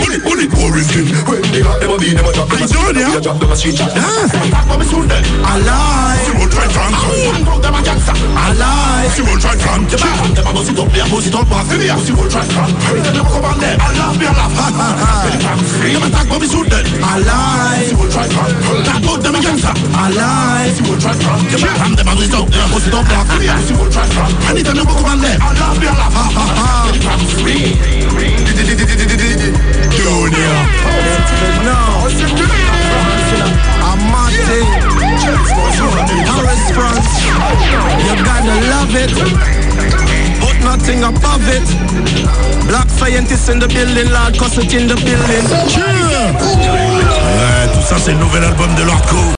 skin, 0.86 1.02
when 1.26 1.42
they 1.50 1.62
got 1.64 1.80
never 1.80 1.96
be, 1.98 2.14
never 2.14 2.30
drop, 2.30 2.46
never 2.52 2.68
drop, 2.68 2.94
never 2.94 3.18
drop 3.20 3.40
them 3.40 3.56
street 3.56 3.74
shot, 3.74 3.90
attack 3.90 4.64
from 4.68 4.78
me 4.78 4.86
soon 4.86 5.08
then, 5.08 5.24
alive, 5.42 6.22
see 6.22 6.36
what 6.36 6.46
try 6.52 6.68
alive, 8.52 9.08
try 9.40 9.56
from, 9.56 9.88
the 9.88 9.96
pussy 11.08 11.30
don't 11.30 11.48
bother 11.48 11.78
me, 11.80 11.88
pussy 11.88 12.12
will 12.12 12.28
trust 12.28 12.52
her. 12.52 12.68
Hurry 12.84 13.00
to 13.00 13.10
the 13.10 13.20
rock 13.24 13.40
about 13.40 13.56
them, 13.58 13.80
I 13.80 13.90
love 13.96 14.16
me, 14.20 14.26
I 14.28 14.32
love 14.36 14.52
her. 14.52 14.70
Get 15.24 15.34
it 15.34 15.42
back 15.42 15.58
free, 15.58 15.96
I'm 15.96 16.04
a 16.04 16.10
then. 16.68 16.84
I 17.00 17.18
lie, 17.24 17.88
pussy 17.88 17.96
will 17.96 18.12
trust 18.12 18.32
her. 18.36 18.46
That 18.84 19.00
boat 19.02 19.20
them 19.24 19.34
a 19.34 19.40
gangster. 19.40 19.72
I 19.96 20.12
lie, 20.12 20.68
pussy 20.68 20.82
will 20.84 21.00
trust 21.00 21.22
her. 21.24 21.36
Get 21.48 21.60
back 21.64 21.76
from 21.80 21.92
them, 21.96 22.08
I'm 22.08 22.18
out 22.36 22.48
there, 22.52 22.68
pussy 22.68 22.90
don't 22.92 23.08
bother 23.08 23.36
me, 23.40 23.48
pussy 23.48 23.74
will 23.74 23.90
trust 23.90 24.12
her. 24.12 24.28
Hurry 24.46 24.62
to 24.62 24.72
the 24.76 24.84
rock 24.84 25.00
about 25.00 25.18
them, 25.18 25.38
I 25.40 25.50
love 25.56 25.80
me, 25.80 25.86
I 25.88 25.96
love 25.96 26.12
her. 26.12 26.28
Get 26.88 27.16
it. 27.56 29.48
Junior. 29.96 30.56
No. 31.64 31.78
I'm 33.80 34.00
Martin. 34.12 34.66
How 36.28 36.40
response? 36.42 37.12
You're 38.04 38.22
gonna 38.24 38.56
love 38.68 38.94
it. 38.94 40.07
Nothing 40.62 41.02
above 41.04 41.46
it. 41.48 41.66
Black 42.66 42.88
scientists 42.90 43.48
in 43.48 43.58
the 43.58 43.68
building, 43.68 44.10
Lord 44.10 44.36
Cosset 44.38 44.72
in 44.74 44.86
the 44.86 44.96
building. 44.96 45.44
Ouais, 47.28 47.68
tout 47.72 47.82
ça 47.82 47.96
c'est 47.98 48.12
le 48.12 48.18
nouvel 48.18 48.44
album 48.44 48.74
de 48.74 48.82
Lordco. 48.82 49.18